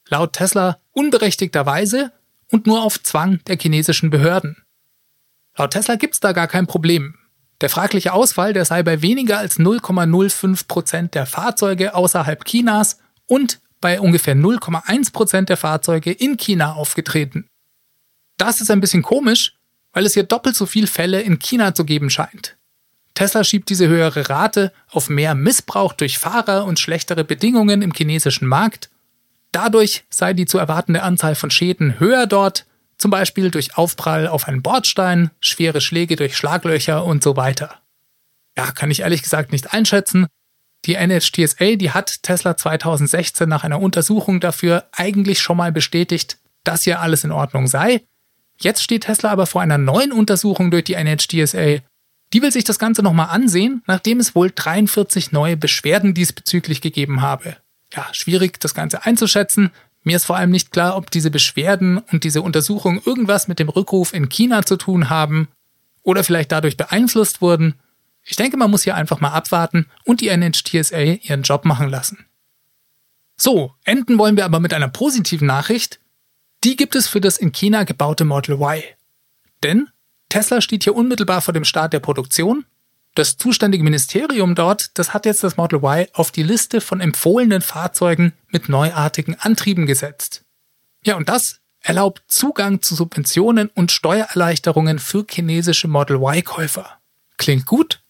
laut 0.09 0.33
Tesla 0.33 0.79
unberechtigterweise 0.93 2.11
und 2.51 2.67
nur 2.67 2.85
auf 2.85 3.03
Zwang 3.03 3.41
der 3.47 3.59
chinesischen 3.59 4.09
Behörden. 4.09 4.57
Laut 5.59 5.73
Tesla 5.73 5.97
gibt 5.97 6.15
es 6.15 6.21
da 6.21 6.33
gar 6.33 6.49
kein 6.49 6.67
Problem. 6.67 7.17
Der 7.61 7.69
fragliche 7.69 8.15
Ausfall, 8.15 8.55
der 8.55 8.65
sei 8.65 8.83
bei 8.83 9.03
weniger 9.03 9.37
als 9.37 9.59
0,05 9.59 10.69
Prozent 10.69 11.15
der 11.15 11.27
Fahrzeuge 11.27 11.95
außerhalb 11.95 12.47
Chinas 12.47 12.99
und 13.27 13.61
bei 13.83 14.01
ungefähr 14.01 14.37
0,1 14.37 15.13
Prozent 15.13 15.51
der 15.51 15.59
Fahrzeuge 15.59 16.13
in 16.13 16.39
China 16.39 16.73
aufgetreten. 16.73 17.51
Das 18.41 18.63
ist 18.63 18.71
ein 18.71 18.81
bisschen 18.81 19.03
komisch, 19.03 19.53
weil 19.93 20.07
es 20.07 20.15
hier 20.15 20.23
doppelt 20.23 20.57
so 20.57 20.65
viele 20.65 20.87
Fälle 20.87 21.21
in 21.21 21.39
China 21.39 21.75
zu 21.75 21.85
geben 21.85 22.09
scheint. 22.09 22.57
Tesla 23.13 23.45
schiebt 23.45 23.69
diese 23.69 23.87
höhere 23.87 24.31
Rate 24.31 24.73
auf 24.91 25.11
mehr 25.11 25.35
Missbrauch 25.35 25.93
durch 25.93 26.17
Fahrer 26.19 26.65
und 26.65 26.81
schlechtere 26.81 27.23
Bedingungen 27.23 27.83
im 27.83 27.93
chinesischen 27.93 28.49
Markt. 28.49 28.89
Dadurch 29.53 30.05
sei 30.09 30.33
die 30.33 30.47
zu 30.47 30.57
erwartende 30.57 31.03
Anzahl 31.03 31.35
von 31.35 31.51
Schäden 31.51 32.01
höher 32.01 32.27
dort, 32.27 32.65
zum 32.97 33.11
Beispiel 33.11 33.51
durch 33.51 33.77
Aufprall 33.77 34.27
auf 34.27 34.49
einen 34.49 34.63
Bordstein, 34.63 35.31
schwere 35.41 35.83
Schläge 35.83 36.17
durch 36.17 36.35
Schlaglöcher 36.35 37.05
und 37.05 37.23
so 37.23 37.37
weiter. 37.37 37.75
Ja, 38.57 38.73
kann 38.73 38.91
ich 38.91 39.01
ehrlich 39.01 39.23
gesagt 39.23 39.53
nicht 39.53 39.75
einschätzen. 39.75 40.29
Die 40.87 40.95
NHTSA, 40.95 41.77
die 41.77 41.91
hat 41.91 42.23
Tesla 42.23 42.57
2016 42.57 43.47
nach 43.47 43.65
einer 43.65 43.83
Untersuchung 43.83 44.41
dafür 44.41 44.89
eigentlich 44.93 45.43
schon 45.43 45.59
mal 45.59 45.73
bestätigt, 45.73 46.39
dass 46.65 46.85
hier 46.85 47.01
alles 47.01 47.25
in 47.25 47.33
Ordnung 47.33 47.67
sei. 47.67 48.07
Jetzt 48.63 48.83
steht 48.83 49.05
Tesla 49.05 49.31
aber 49.31 49.47
vor 49.47 49.63
einer 49.63 49.79
neuen 49.79 50.13
Untersuchung 50.13 50.71
durch 50.71 50.85
die 50.85 50.95
NHTSA. 50.95 51.79
Die 52.33 52.43
will 52.43 52.53
sich 52.53 52.65
das 52.65 52.79
Ganze 52.79 53.03
nochmal 53.03 53.29
ansehen, 53.31 53.83
nachdem 53.87 54.21
es 54.21 54.35
wohl 54.35 54.53
43 54.55 55.33
neue 55.33 55.57
Beschwerden 55.57 56.15
diesbezüglich 56.15 56.81
gegeben 56.81 57.23
habe. 57.23 57.57
Ja, 57.93 58.07
schwierig 58.13 58.61
das 58.61 58.75
Ganze 58.75 59.05
einzuschätzen. 59.05 59.71
Mir 60.05 60.17
ist 60.17 60.27
vor 60.27 60.37
allem 60.37 60.51
nicht 60.51 60.71
klar, 60.71 60.97
ob 60.97 61.11
diese 61.11 61.31
Beschwerden 61.31 61.99
und 61.99 62.25
diese 62.25 62.43
Untersuchung 62.43 63.03
irgendwas 63.05 63.49
mit 63.49 63.59
dem 63.59 63.69
Rückruf 63.69 64.15
in 64.15 64.29
China 64.29 64.65
zu 64.65 64.77
tun 64.77 65.11
haben 65.11 65.49
oder 66.03 66.23
vielleicht 66.23 66.53
dadurch 66.53 66.77
beeinflusst 66.77 67.41
wurden. 67.41 67.75
Ich 68.23 68.37
denke, 68.37 68.57
man 68.57 68.71
muss 68.71 68.85
hier 68.85 68.95
einfach 68.95 69.21
mal 69.21 69.33
abwarten 69.33 69.87
und 70.05 70.21
die 70.21 70.29
NHTSA 70.29 70.99
ihren 70.99 71.43
Job 71.43 71.65
machen 71.65 71.89
lassen. 71.89 72.27
So, 73.37 73.75
enden 73.85 74.19
wollen 74.19 74.37
wir 74.37 74.45
aber 74.45 74.61
mit 74.61 74.75
einer 74.75 74.89
positiven 74.89 75.47
Nachricht. 75.47 75.99
Die 76.65 76.77
gibt 76.77 76.95
es 76.95 77.09
für 77.09 77.21
das 77.21 77.39
in 77.39 77.53
China 77.53 77.85
gebaute 77.85 78.25
Model 78.25 78.57
Y. 78.57 78.83
Denn 79.63 79.89
Tesla 80.29 80.61
steht 80.61 80.85
hier 80.85 80.95
unmittelbar 80.95 81.41
vor 81.41 81.55
dem 81.55 81.65
Start 81.65 81.93
der 81.93 82.01
Produktion. 82.01 82.67
Das 83.15 83.37
zuständige 83.37 83.83
Ministerium 83.83 84.55
dort, 84.55 84.97
das 84.99 85.13
hat 85.13 85.27
jetzt 85.27 85.43
das 85.43 85.57
Model 85.57 85.79
Y 85.79 86.07
auf 86.13 86.31
die 86.31 86.43
Liste 86.43 86.81
von 86.81 87.01
empfohlenen 87.01 87.63
Fahrzeugen 87.63 88.35
mit 88.49 88.69
neuartigen 88.69 89.35
Antrieben 89.41 89.87
gesetzt. 89.87 90.45
Ja, 91.05 91.17
und 91.17 91.29
das 91.29 91.61
erlaubt 91.81 92.23
Zugang 92.29 92.83
zu 92.83 92.95
Subventionen 92.95 93.69
und 93.75 93.91
Steuererleichterungen 93.91 94.99
für 94.99 95.25
chinesische 95.29 95.89
Model 95.89 96.19
Y-Käufer. 96.19 96.99
Klingt 97.39 97.67
gut? 97.67 98.03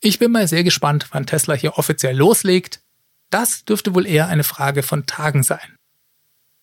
Ich 0.00 0.18
bin 0.18 0.30
mal 0.30 0.46
sehr 0.46 0.62
gespannt, 0.62 1.06
wann 1.10 1.26
Tesla 1.26 1.54
hier 1.54 1.78
offiziell 1.78 2.16
loslegt. 2.16 2.80
Das 3.30 3.64
dürfte 3.64 3.94
wohl 3.94 4.06
eher 4.06 4.28
eine 4.28 4.44
Frage 4.44 4.82
von 4.82 5.06
Tagen 5.06 5.42
sein. 5.42 5.77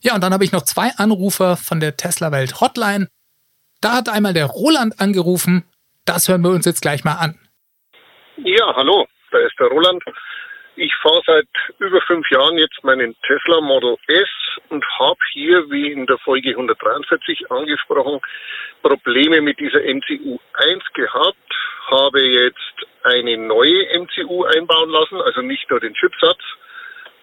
Ja, 0.06 0.13
und 0.13 0.22
dann 0.22 0.34
habe 0.34 0.44
ich 0.44 0.52
noch 0.52 0.62
zwei 0.62 0.91
Anrufer 0.98 1.58
von 1.58 1.80
der 1.80 1.98
Tesla 1.98 2.32
Welt 2.32 2.62
Hotline. 2.62 3.08
Da 3.82 3.94
hat 3.94 4.08
einmal 4.08 4.34
der 4.34 4.46
Roland 4.46 5.02
angerufen. 5.02 5.65
Das 6.06 6.30
hören 6.30 6.44
wir 6.44 6.52
uns 6.52 6.68
jetzt 6.68 6.82
gleich 6.82 7.04
mal 7.04 7.15
an. 7.15 7.39
Ja, 8.38 8.76
hallo, 8.76 9.08
da 9.32 9.39
ist 9.39 9.58
der 9.60 9.65
Roland. 9.65 10.04
Ich 10.76 10.94
fahre 11.02 11.24
seit 11.26 11.48
über 11.80 12.00
fünf 12.02 12.30
Jahren 12.30 12.56
jetzt 12.60 12.84
meinen 12.84 13.15
Tesla 13.26 13.62
Model 13.62 13.98
S 14.06 14.30
und 14.70 14.86
habe 15.00 15.18
hier, 15.34 15.72
wie 15.72 15.91
in 15.91 16.06
der 16.06 16.20
Folge 16.20 16.52
143 16.52 17.50
angesprochen, 17.50 18.20
Probleme 18.84 19.41
mit 19.41 19.60
dieser 19.60 19.80
MCU 19.80 20.38
1 20.54 20.84
gehabt. 20.94 21.56
habe 21.89 22.22
jetzt 22.22 22.76
eine 23.02 23.38
neue 23.38 24.00
MCU 24.00 24.44
einbauen 24.44 24.91
lassen, 24.91 25.20
also 25.22 25.41
nicht 25.41 25.68
nur 25.72 25.80
den 25.80 25.96
Chipsatz 25.96 26.41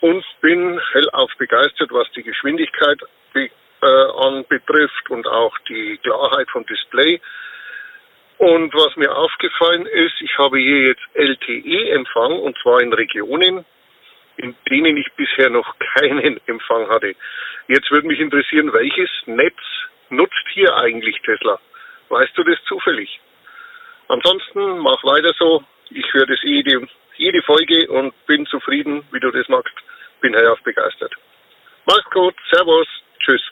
und 0.03 0.25
bin 0.41 0.81
hellauf 0.93 1.31
begeistert, 1.38 1.91
was 1.93 2.11
die 2.12 2.25
Geschwindigkeit 2.25 2.99
be 3.33 3.49
äh, 3.81 3.87
anbetrifft 3.87 5.11
und 5.11 5.27
auch 5.27 5.57
die 5.69 5.99
Klarheit 5.99 6.51
vom 6.51 6.67
Display. 6.67 7.21
Und 8.38 8.75
was 8.75 8.97
mir 8.97 9.15
aufgefallen 9.17 9.87
ist, 9.87 10.21
ich 10.21 10.37
habe 10.38 10.59
hier 10.59 10.88
jetzt 10.88 11.03
LTE-Empfang 11.15 12.33
und 12.41 12.59
zwar 12.59 12.81
in 12.81 12.93
Regionen, 12.93 13.65
in 14.38 14.57
denen 14.69 14.97
ich 14.97 15.11
bisher 15.12 15.51
noch 15.51 15.77
keinen 15.95 16.41
Empfang 16.47 16.88
hatte. 16.88 17.15
Jetzt 17.69 17.91
würde 17.93 18.09
mich 18.09 18.19
interessieren, 18.19 18.73
welches 18.73 19.11
Netz 19.27 19.59
nutzt 20.11 20.47
hier 20.53 20.77
eigentlich 20.77 21.21
Tesla? 21.23 21.61
Weißt 22.09 22.37
du 22.37 22.43
das 22.43 22.59
zufällig? 22.65 23.21
Ansonsten 24.09 24.79
mach 24.79 25.03
weiter 25.05 25.33
so. 25.38 25.62
Ich 25.91 26.12
höre 26.12 26.27
das 26.27 26.43
jede, 26.43 26.88
jede 27.17 27.43
Folge 27.43 27.88
und 27.88 28.15
bin 28.27 28.47
zufrieden, 28.47 29.05
wie 29.12 29.21
du 29.21 29.31
das 29.31 29.49
magst. 29.49 29.75
Bin 30.23 30.35
hellauf 30.35 30.59
begeistert. 30.65 31.13
Mach's 31.87 32.09
gut. 32.13 32.35
Servus. 32.51 32.87
Tschüss. 33.19 33.43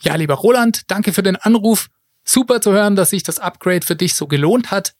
Ja, 0.00 0.16
lieber 0.16 0.34
Roland, 0.34 0.90
danke 0.90 1.12
für 1.12 1.22
den 1.22 1.36
Anruf. 1.36 1.88
Super 2.24 2.60
zu 2.60 2.72
hören, 2.72 2.96
dass 2.96 3.10
sich 3.10 3.22
das 3.22 3.38
Upgrade 3.38 3.86
für 3.86 3.96
dich 3.96 4.14
so 4.14 4.26
gelohnt 4.26 4.70
hat. 4.70 4.94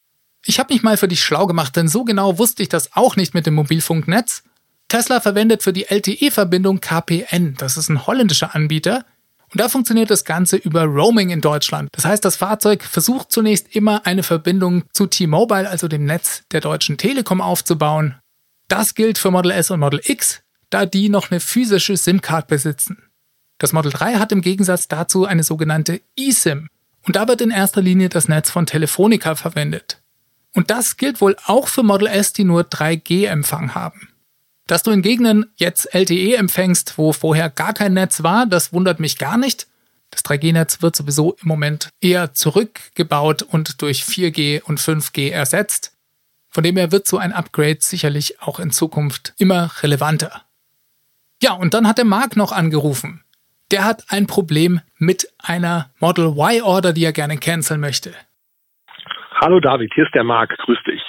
Ich 0.45 0.61
habe 0.61 0.73
mich 0.73 0.83
mal 0.83 0.97
für 0.97 1.09
dich 1.09 1.23
schlau 1.25 1.47
gemacht, 1.47 1.75
denn 1.75 1.89
so 1.89 2.05
genau 2.05 2.39
wusste 2.39 2.63
ich 2.63 2.69
das 2.69 2.95
auch 2.95 3.17
nicht 3.17 3.35
mit 3.35 3.47
dem 3.47 3.55
Mobilfunknetz. 3.55 4.45
Tesla 4.89 5.21
verwendet 5.21 5.65
für 5.65 5.73
die 5.73 5.87
LTE-Verbindung 5.89 6.81
KPN. 6.81 7.57
Das 7.59 7.77
ist 7.77 7.89
ein 7.89 8.07
holländischer 8.07 8.55
Anbieter. 8.55 9.05
Und 9.53 9.61
da 9.61 9.69
funktioniert 9.69 10.11
das 10.11 10.25
Ganze 10.25 10.57
über 10.57 10.85
Roaming 10.85 11.31
in 11.31 11.41
Deutschland. 11.41 11.89
Das 11.93 12.05
heißt, 12.05 12.25
das 12.25 12.37
Fahrzeug 12.37 12.83
versucht 12.83 13.33
zunächst 13.33 13.75
immer 13.75 14.07
eine 14.07 14.23
Verbindung 14.23 14.85
zu 14.93 15.07
T-Mobile, 15.07 15.69
also 15.69 15.89
dem 15.89 16.05
Netz 16.05 16.45
der 16.53 16.61
Deutschen 16.61 16.99
Telekom, 16.99 17.41
aufzubauen. 17.41 18.17
Das 18.69 18.95
gilt 18.95 19.19
für 19.19 19.31
Model 19.31 19.53
S 19.53 19.71
und 19.71 19.81
Model 19.81 20.01
X, 20.03 20.43
da 20.71 20.87
die 20.87 21.09
noch 21.09 21.31
eine 21.31 21.41
physische 21.41 21.97
SIM-Card 21.97 22.49
besitzen. 22.49 23.03
Das 23.59 23.73
Model 23.73 23.93
3 23.93 24.17
hat 24.17 24.33
im 24.33 24.43
Gegensatz 24.43 24.89
dazu 24.89 25.25
eine 25.25 25.43
sogenannte 25.43 26.01
eSIM. 26.19 26.69
Und 27.03 27.17
da 27.17 27.29
wird 27.29 27.41
in 27.41 27.51
erster 27.51 27.81
Linie 27.81 28.09
das 28.09 28.29
Netz 28.29 28.51
von 28.51 28.67
Telefonica 28.67 29.35
verwendet. 29.37 30.03
Und 30.55 30.71
das 30.71 30.97
gilt 30.97 31.21
wohl 31.21 31.37
auch 31.45 31.69
für 31.69 31.83
Model 31.83 32.09
S, 32.09 32.33
die 32.33 32.45
nur 32.45 32.63
3G-Empfang 32.63 33.75
haben. 33.75 34.09
Dass 34.67 34.83
du 34.83 34.91
in 34.91 35.03
Gegenden 35.03 35.47
jetzt 35.57 35.95
LTE 35.95 36.37
empfängst, 36.37 36.99
wo 36.99 37.13
vorher 37.13 37.51
gar 37.51 37.73
kein 37.73 37.95
Netz 37.95 38.23
war, 38.23 38.47
das 38.47 38.73
wundert 38.73 38.99
mich 38.99 39.19
gar 39.19 39.37
nicht. 39.37 39.69
Das 40.11 40.25
3G-Netz 40.25 40.83
wird 40.83 40.97
sowieso 40.97 41.37
im 41.43 41.49
Moment 41.49 41.91
eher 42.01 42.35
zurückgebaut 42.35 43.43
und 43.43 43.81
durch 43.83 44.03
4G 44.03 44.63
und 44.63 44.81
5G 44.81 45.31
ersetzt. 45.31 45.93
Von 46.49 46.65
dem 46.65 46.77
her 46.77 46.91
wird 46.91 47.07
so 47.07 47.19
ein 47.19 47.33
Upgrade 47.33 47.79
sicherlich 47.81 48.41
auch 48.41 48.59
in 48.59 48.71
Zukunft 48.71 49.35
immer 49.39 49.71
relevanter. 49.83 50.46
Ja, 51.43 51.53
und 51.53 51.75
dann 51.75 51.87
hat 51.87 51.99
der 51.99 52.07
Marc 52.07 52.37
noch 52.37 52.53
angerufen. 52.53 53.23
Der 53.71 53.85
hat 53.85 54.05
ein 54.09 54.27
Problem 54.27 54.81
mit 54.99 55.27
einer 55.43 55.91
Model 56.01 56.35
Y-Order, 56.39 56.93
die 56.93 57.05
er 57.05 57.13
gerne 57.13 57.37
canceln 57.37 57.81
möchte. 57.81 58.15
Hallo 59.39 59.61
David, 59.61 59.93
hier 59.95 60.05
ist 60.05 60.15
der 60.15 60.25
Marc, 60.25 60.57
grüß 60.57 60.79
dich. 60.87 61.03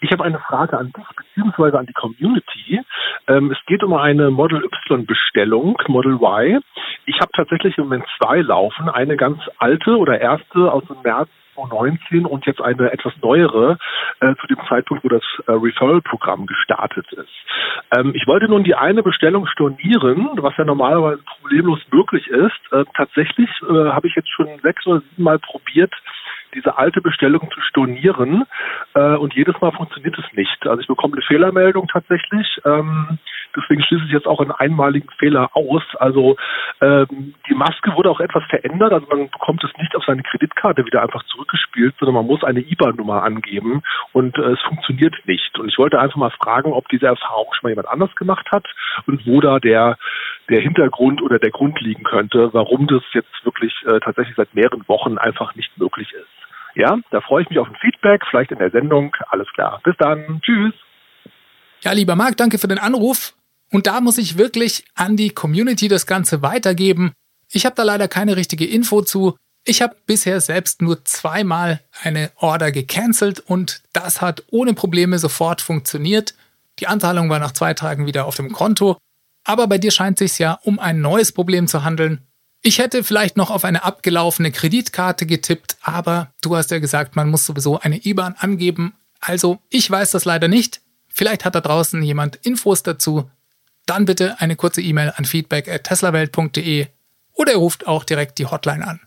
Ich 0.00 0.12
habe 0.12 0.22
eine 0.24 0.38
Frage 0.38 0.76
an 0.76 0.92
dich 0.92 1.06
beziehungsweise 1.16 1.78
an 1.78 1.86
die 1.86 1.94
Community. 1.94 2.82
Ähm, 3.26 3.50
es 3.52 3.58
geht 3.66 3.82
um 3.82 3.94
eine 3.94 4.30
Model 4.30 4.62
Y-Bestellung, 4.62 5.78
Model 5.86 6.16
Y. 6.16 6.60
Ich 7.06 7.20
habe 7.20 7.30
tatsächlich 7.34 7.78
im 7.78 7.84
Moment 7.84 8.04
zwei 8.18 8.40
laufen. 8.40 8.90
Eine 8.90 9.16
ganz 9.16 9.38
alte 9.58 9.96
oder 9.96 10.20
erste 10.20 10.70
aus 10.70 10.84
dem 10.88 11.00
März 11.02 11.30
2019 11.54 12.26
und 12.26 12.46
jetzt 12.46 12.60
eine 12.60 12.92
etwas 12.92 13.12
neuere 13.22 13.78
äh, 14.20 14.34
zu 14.40 14.46
dem 14.46 14.58
Zeitpunkt, 14.68 15.04
wo 15.04 15.08
das 15.08 15.22
äh, 15.46 15.52
Referral-Programm 15.52 16.46
gestartet 16.46 17.06
ist. 17.12 17.28
Ähm, 17.96 18.12
ich 18.14 18.26
wollte 18.26 18.48
nun 18.48 18.64
die 18.64 18.74
eine 18.74 19.02
Bestellung 19.02 19.46
stornieren, 19.46 20.30
was 20.36 20.56
ja 20.56 20.64
normalerweise 20.64 21.22
problemlos 21.40 21.80
möglich 21.90 22.28
ist. 22.28 22.72
Äh, 22.72 22.84
tatsächlich 22.96 23.50
äh, 23.62 23.90
habe 23.90 24.06
ich 24.06 24.14
jetzt 24.14 24.30
schon 24.30 24.48
sechs 24.62 24.86
oder 24.86 25.00
sieben 25.00 25.22
Mal 25.22 25.38
probiert, 25.38 25.92
diese 26.54 26.76
alte 26.78 27.00
Bestellung 27.00 27.50
zu 27.52 27.60
stornieren 27.60 28.44
äh, 28.94 29.16
und 29.16 29.34
jedes 29.34 29.60
Mal 29.60 29.72
funktioniert 29.72 30.16
es 30.18 30.36
nicht. 30.36 30.66
Also 30.66 30.80
ich 30.80 30.86
bekomme 30.86 31.14
eine 31.14 31.22
Fehlermeldung 31.22 31.88
tatsächlich. 31.88 32.60
Ähm, 32.64 33.18
deswegen 33.56 33.82
schließe 33.82 34.04
ich 34.06 34.12
jetzt 34.12 34.26
auch 34.26 34.40
einen 34.40 34.52
einmaligen 34.52 35.08
Fehler 35.18 35.50
aus. 35.54 35.82
Also 35.98 36.36
ähm, 36.80 37.34
die 37.48 37.54
Maske 37.54 37.94
wurde 37.94 38.10
auch 38.10 38.20
etwas 38.20 38.44
verändert. 38.48 38.92
Also 38.92 39.06
man 39.08 39.30
bekommt 39.30 39.62
es 39.64 39.70
nicht 39.78 39.94
auf 39.96 40.04
seine 40.04 40.22
Kreditkarte 40.22 40.84
wieder 40.84 41.02
einfach 41.02 41.22
zurückgespielt, 41.24 41.94
sondern 41.98 42.14
man 42.14 42.26
muss 42.26 42.44
eine 42.44 42.60
IBAN-Nummer 42.60 43.22
angeben 43.22 43.82
und 44.12 44.36
äh, 44.38 44.52
es 44.52 44.60
funktioniert 44.62 45.14
nicht. 45.26 45.58
Und 45.58 45.68
ich 45.68 45.78
wollte 45.78 46.00
einfach 46.00 46.16
mal 46.16 46.30
fragen, 46.30 46.72
ob 46.72 46.88
diese 46.88 47.06
Erfahrung 47.06 47.48
schon 47.52 47.68
mal 47.68 47.70
jemand 47.70 47.88
anders 47.88 48.14
gemacht 48.16 48.46
hat 48.52 48.66
und 49.06 49.26
wo 49.26 49.40
da 49.40 49.58
der 49.58 49.96
der 50.50 50.60
Hintergrund 50.60 51.22
oder 51.22 51.38
der 51.38 51.50
Grund 51.50 51.80
liegen 51.80 52.04
könnte, 52.04 52.52
warum 52.52 52.86
das 52.86 53.02
jetzt 53.12 53.44
wirklich 53.44 53.72
äh, 53.86 54.00
tatsächlich 54.00 54.36
seit 54.36 54.54
mehreren 54.54 54.86
Wochen 54.88 55.16
einfach 55.16 55.54
nicht 55.54 55.76
möglich 55.78 56.12
ist. 56.12 56.28
Ja, 56.74 56.98
da 57.10 57.20
freue 57.20 57.42
ich 57.42 57.50
mich 57.50 57.58
auf 57.58 57.68
ein 57.68 57.76
Feedback, 57.76 58.22
vielleicht 58.28 58.50
in 58.50 58.58
der 58.58 58.70
Sendung. 58.70 59.14
Alles 59.28 59.48
klar. 59.54 59.80
Bis 59.84 59.96
dann. 59.98 60.40
Tschüss. 60.42 60.74
Ja, 61.82 61.92
lieber 61.92 62.16
Marc, 62.16 62.36
danke 62.36 62.58
für 62.58 62.68
den 62.68 62.78
Anruf. 62.78 63.34
Und 63.74 63.88
da 63.88 64.00
muss 64.00 64.18
ich 64.18 64.38
wirklich 64.38 64.84
an 64.94 65.16
die 65.16 65.30
Community 65.30 65.88
das 65.88 66.06
Ganze 66.06 66.42
weitergeben. 66.42 67.12
Ich 67.50 67.66
habe 67.66 67.74
da 67.74 67.82
leider 67.82 68.06
keine 68.06 68.36
richtige 68.36 68.64
Info 68.64 69.02
zu. 69.02 69.36
Ich 69.64 69.82
habe 69.82 69.96
bisher 70.06 70.40
selbst 70.40 70.80
nur 70.80 71.04
zweimal 71.04 71.80
eine 72.00 72.30
Order 72.36 72.70
gecancelt 72.70 73.40
und 73.40 73.82
das 73.92 74.20
hat 74.20 74.44
ohne 74.52 74.74
Probleme 74.74 75.18
sofort 75.18 75.60
funktioniert. 75.60 76.36
Die 76.78 76.86
Anzahlung 76.86 77.28
war 77.30 77.40
nach 77.40 77.50
zwei 77.50 77.74
Tagen 77.74 78.06
wieder 78.06 78.26
auf 78.26 78.36
dem 78.36 78.52
Konto. 78.52 78.96
Aber 79.42 79.66
bei 79.66 79.78
dir 79.78 79.90
scheint 79.90 80.20
es 80.20 80.30
sich 80.30 80.38
ja 80.38 80.60
um 80.62 80.78
ein 80.78 81.00
neues 81.00 81.32
Problem 81.32 81.66
zu 81.66 81.82
handeln. 81.82 82.20
Ich 82.62 82.78
hätte 82.78 83.02
vielleicht 83.02 83.36
noch 83.36 83.50
auf 83.50 83.64
eine 83.64 83.82
abgelaufene 83.82 84.52
Kreditkarte 84.52 85.26
getippt, 85.26 85.78
aber 85.82 86.30
du 86.42 86.54
hast 86.54 86.70
ja 86.70 86.78
gesagt, 86.78 87.16
man 87.16 87.28
muss 87.28 87.44
sowieso 87.44 87.80
eine 87.80 88.06
IBAN 88.06 88.36
angeben. 88.38 88.94
Also, 89.18 89.58
ich 89.68 89.90
weiß 89.90 90.12
das 90.12 90.26
leider 90.26 90.46
nicht. 90.46 90.80
Vielleicht 91.08 91.44
hat 91.44 91.56
da 91.56 91.60
draußen 91.60 92.00
jemand 92.04 92.36
Infos 92.36 92.84
dazu. 92.84 93.28
Dann 93.86 94.04
bitte 94.04 94.40
eine 94.40 94.56
kurze 94.56 94.80
E-Mail 94.80 95.12
an 95.16 95.24
feedback@teslawelt.de 95.24 96.86
oder 97.32 97.52
er 97.52 97.58
ruft 97.58 97.86
auch 97.86 98.04
direkt 98.04 98.38
die 98.38 98.46
Hotline 98.46 98.86
an. 98.86 99.00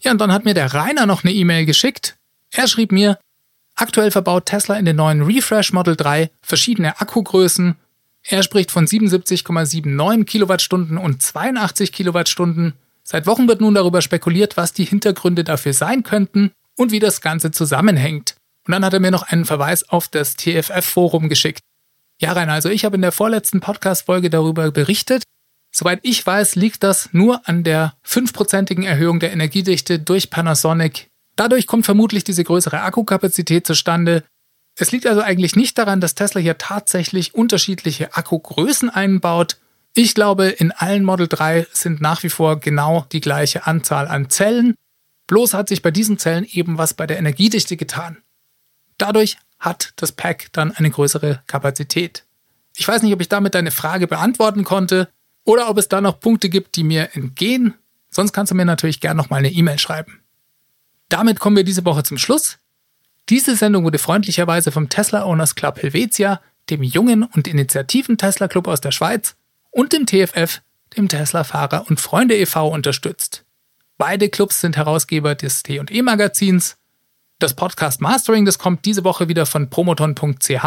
Ja, 0.00 0.12
und 0.12 0.20
dann 0.20 0.32
hat 0.32 0.44
mir 0.44 0.54
der 0.54 0.72
Rainer 0.72 1.06
noch 1.06 1.24
eine 1.24 1.32
E-Mail 1.32 1.66
geschickt. 1.66 2.16
Er 2.50 2.68
schrieb 2.68 2.92
mir, 2.92 3.18
aktuell 3.74 4.10
verbaut 4.10 4.46
Tesla 4.46 4.76
in 4.76 4.84
den 4.84 4.96
neuen 4.96 5.22
Refresh 5.22 5.72
Model 5.72 5.96
3 5.96 6.30
verschiedene 6.42 7.00
Akkugrößen 7.00 7.76
er 8.22 8.42
spricht 8.42 8.70
von 8.70 8.86
77,79 8.86 10.24
Kilowattstunden 10.24 10.96
und 10.98 11.22
82 11.22 11.92
Kilowattstunden. 11.92 12.74
Seit 13.02 13.26
Wochen 13.26 13.48
wird 13.48 13.60
nun 13.60 13.74
darüber 13.74 14.00
spekuliert, 14.00 14.56
was 14.56 14.72
die 14.72 14.84
Hintergründe 14.84 15.44
dafür 15.44 15.72
sein 15.72 16.04
könnten 16.04 16.52
und 16.76 16.92
wie 16.92 17.00
das 17.00 17.20
Ganze 17.20 17.50
zusammenhängt. 17.50 18.36
Und 18.66 18.72
dann 18.72 18.84
hat 18.84 18.92
er 18.92 19.00
mir 19.00 19.10
noch 19.10 19.24
einen 19.24 19.44
Verweis 19.44 19.88
auf 19.88 20.06
das 20.08 20.36
TFF-Forum 20.36 21.28
geschickt. 21.28 21.60
Ja, 22.22 22.32
Rainer, 22.32 22.52
also 22.52 22.68
ich 22.68 22.84
habe 22.84 22.94
in 22.96 23.02
der 23.02 23.12
vorletzten 23.12 23.60
Podcast-Folge 23.60 24.30
darüber 24.30 24.70
berichtet. 24.70 25.24
Soweit 25.74 26.00
ich 26.02 26.24
weiß, 26.24 26.54
liegt 26.54 26.82
das 26.82 27.08
nur 27.12 27.46
an 27.48 27.64
der 27.64 27.94
fünfprozentigen 28.02 28.84
Erhöhung 28.84 29.18
der 29.20 29.32
Energiedichte 29.32 29.98
durch 29.98 30.30
Panasonic. 30.30 31.08
Dadurch 31.36 31.66
kommt 31.66 31.84
vermutlich 31.84 32.24
diese 32.24 32.44
größere 32.44 32.80
Akkukapazität 32.80 33.66
zustande 33.66 34.22
es 34.74 34.90
liegt 34.90 35.06
also 35.06 35.20
eigentlich 35.20 35.54
nicht 35.54 35.76
daran, 35.76 36.00
dass 36.00 36.14
Tesla 36.14 36.40
hier 36.40 36.58
tatsächlich 36.58 37.34
unterschiedliche 37.34 38.14
Akkugrößen 38.16 38.88
einbaut. 38.88 39.58
Ich 39.94 40.14
glaube, 40.14 40.46
in 40.46 40.72
allen 40.72 41.04
Model 41.04 41.28
3 41.28 41.66
sind 41.72 42.00
nach 42.00 42.22
wie 42.22 42.30
vor 42.30 42.58
genau 42.58 43.04
die 43.12 43.20
gleiche 43.20 43.66
Anzahl 43.66 44.08
an 44.08 44.30
Zellen. 44.30 44.74
Bloß 45.26 45.52
hat 45.54 45.68
sich 45.68 45.82
bei 45.82 45.90
diesen 45.90 46.18
Zellen 46.18 46.46
eben 46.50 46.78
was 46.78 46.94
bei 46.94 47.06
der 47.06 47.18
Energiedichte 47.18 47.76
getan. 47.76 48.22
Dadurch 48.96 49.36
hat 49.62 49.94
das 49.96 50.12
Pack 50.12 50.48
dann 50.52 50.72
eine 50.72 50.90
größere 50.90 51.42
Kapazität. 51.46 52.24
Ich 52.76 52.86
weiß 52.86 53.02
nicht, 53.02 53.14
ob 53.14 53.20
ich 53.20 53.28
damit 53.28 53.54
deine 53.54 53.70
Frage 53.70 54.08
beantworten 54.08 54.64
konnte 54.64 55.08
oder 55.44 55.70
ob 55.70 55.78
es 55.78 55.88
da 55.88 56.00
noch 56.00 56.20
Punkte 56.20 56.48
gibt, 56.48 56.76
die 56.76 56.84
mir 56.84 57.10
entgehen. 57.14 57.74
Sonst 58.10 58.32
kannst 58.32 58.50
du 58.50 58.56
mir 58.56 58.64
natürlich 58.64 59.00
gerne 59.00 59.16
noch 59.16 59.30
mal 59.30 59.36
eine 59.36 59.50
E-Mail 59.50 59.78
schreiben. 59.78 60.20
Damit 61.08 61.38
kommen 61.38 61.56
wir 61.56 61.64
diese 61.64 61.84
Woche 61.84 62.02
zum 62.02 62.18
Schluss. 62.18 62.58
Diese 63.28 63.54
Sendung 63.54 63.84
wurde 63.84 63.98
freundlicherweise 63.98 64.72
vom 64.72 64.88
Tesla 64.88 65.24
Owners 65.24 65.54
Club 65.54 65.80
Helvetia, 65.80 66.40
dem 66.68 66.82
jungen 66.82 67.22
und 67.22 67.46
initiativen 67.46 68.18
Tesla 68.18 68.48
Club 68.48 68.66
aus 68.66 68.80
der 68.80 68.90
Schweiz 68.90 69.36
und 69.70 69.92
dem 69.92 70.06
TFF, 70.06 70.60
dem 70.96 71.08
Tesla 71.08 71.44
Fahrer 71.44 71.86
und 71.88 72.00
Freunde 72.00 72.36
e.V. 72.36 72.68
unterstützt. 72.68 73.44
Beide 73.96 74.28
Clubs 74.28 74.60
sind 74.60 74.76
Herausgeber 74.76 75.34
des 75.34 75.62
T&E 75.62 76.02
Magazins. 76.02 76.76
Das 77.42 77.54
Podcast 77.54 78.00
Mastering, 78.00 78.44
das 78.44 78.60
kommt 78.60 78.84
diese 78.84 79.02
Woche 79.02 79.26
wieder 79.26 79.46
von 79.46 79.68
promoton.ch. 79.68 80.64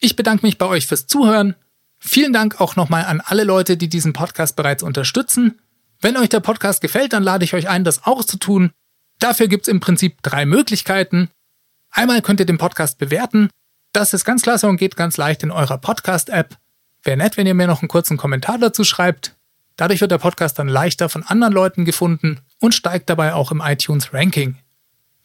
Ich 0.00 0.16
bedanke 0.16 0.46
mich 0.46 0.56
bei 0.56 0.64
euch 0.64 0.86
fürs 0.86 1.06
Zuhören. 1.06 1.56
Vielen 1.98 2.32
Dank 2.32 2.58
auch 2.58 2.74
nochmal 2.74 3.04
an 3.04 3.20
alle 3.22 3.44
Leute, 3.44 3.76
die 3.76 3.90
diesen 3.90 4.14
Podcast 4.14 4.56
bereits 4.56 4.82
unterstützen. 4.82 5.60
Wenn 6.00 6.16
euch 6.16 6.30
der 6.30 6.40
Podcast 6.40 6.80
gefällt, 6.80 7.12
dann 7.12 7.22
lade 7.22 7.44
ich 7.44 7.52
euch 7.52 7.68
ein, 7.68 7.84
das 7.84 8.06
auch 8.06 8.24
zu 8.24 8.38
tun. 8.38 8.70
Dafür 9.18 9.46
gibt 9.46 9.64
es 9.64 9.68
im 9.68 9.80
Prinzip 9.80 10.22
drei 10.22 10.46
Möglichkeiten. 10.46 11.28
Einmal 11.90 12.22
könnt 12.22 12.40
ihr 12.40 12.46
den 12.46 12.56
Podcast 12.56 12.96
bewerten. 12.96 13.50
Das 13.92 14.14
ist 14.14 14.24
ganz 14.24 14.40
klasse 14.40 14.68
und 14.68 14.78
geht 14.78 14.96
ganz 14.96 15.18
leicht 15.18 15.42
in 15.42 15.50
eurer 15.50 15.76
Podcast-App. 15.76 16.56
Wäre 17.02 17.18
nett, 17.18 17.36
wenn 17.36 17.46
ihr 17.46 17.52
mir 17.52 17.66
noch 17.66 17.82
einen 17.82 17.88
kurzen 17.88 18.16
Kommentar 18.16 18.56
dazu 18.56 18.84
schreibt. 18.84 19.36
Dadurch 19.76 20.00
wird 20.00 20.12
der 20.12 20.18
Podcast 20.18 20.58
dann 20.58 20.68
leichter 20.68 21.10
von 21.10 21.24
anderen 21.24 21.52
Leuten 21.52 21.84
gefunden 21.84 22.40
und 22.58 22.74
steigt 22.74 23.10
dabei 23.10 23.34
auch 23.34 23.52
im 23.52 23.60
iTunes 23.62 24.14
Ranking. 24.14 24.56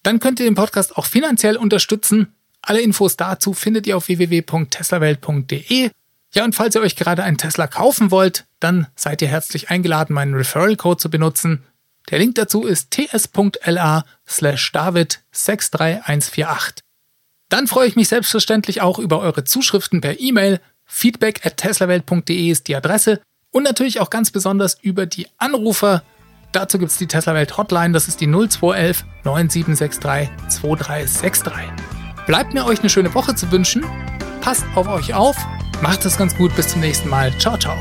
Dann 0.05 0.19
könnt 0.19 0.39
ihr 0.39 0.45
den 0.45 0.53
Podcast 0.53 0.97
auch 0.97 1.07
finanziell 1.07 1.57
unterstützen. 1.57 2.35
Alle 2.61 2.79
Infos 2.79 3.17
dazu 3.17 3.53
findet 3.53 3.87
ihr 3.87 3.97
auf 3.97 4.07
www.teslawelt.de. 4.07 5.89
Ja, 6.31 6.43
und 6.43 6.53
falls 6.53 6.75
ihr 6.75 6.81
euch 6.81 6.95
gerade 6.95 7.23
einen 7.23 7.39
Tesla 7.39 7.65
kaufen 7.65 8.11
wollt, 8.11 8.45
dann 8.59 8.85
seid 8.95 9.23
ihr 9.23 9.27
herzlich 9.27 9.71
eingeladen, 9.71 10.13
meinen 10.13 10.35
Referral-Code 10.35 10.99
zu 10.99 11.09
benutzen. 11.09 11.63
Der 12.11 12.19
Link 12.19 12.35
dazu 12.35 12.65
ist 12.65 12.91
ts.la 12.91 14.05
slash 14.27 14.71
david 14.71 15.23
63148. 15.31 16.83
Dann 17.49 17.65
freue 17.65 17.87
ich 17.87 17.95
mich 17.95 18.09
selbstverständlich 18.09 18.81
auch 18.83 18.99
über 18.99 19.21
eure 19.21 19.43
Zuschriften 19.43 20.01
per 20.01 20.19
E-Mail. 20.19 20.61
Feedback 20.85 21.43
at 21.43 21.57
teslawelt.de 21.57 22.51
ist 22.51 22.67
die 22.67 22.75
Adresse 22.75 23.21
und 23.49 23.63
natürlich 23.63 23.99
auch 24.01 24.11
ganz 24.11 24.29
besonders 24.29 24.77
über 24.79 25.07
die 25.07 25.25
Anrufer. 25.39 26.03
Dazu 26.55 26.79
gibt 26.79 26.89
es 26.89 26.97
die 26.97 27.05
Tesla 27.05 27.33
Welt 27.33 27.57
Hotline, 27.57 27.91
das 27.91 28.07
ist 28.07 28.21
die 28.21 28.27
0211 28.27 29.03
9763 29.25 30.29
2363. 30.47 31.53
Bleibt 32.27 32.53
mir 32.53 32.65
euch 32.65 32.79
eine 32.79 32.89
schöne 32.89 33.13
Woche 33.13 33.35
zu 33.35 33.51
wünschen. 33.51 33.83
Passt 34.39 34.63
auf 34.75 34.87
euch 34.87 35.13
auf, 35.13 35.35
macht 35.81 36.05
es 36.05 36.17
ganz 36.17 36.33
gut, 36.37 36.55
bis 36.55 36.69
zum 36.69 36.79
nächsten 36.79 37.09
Mal. 37.09 37.37
Ciao, 37.39 37.57
ciao. 37.57 37.75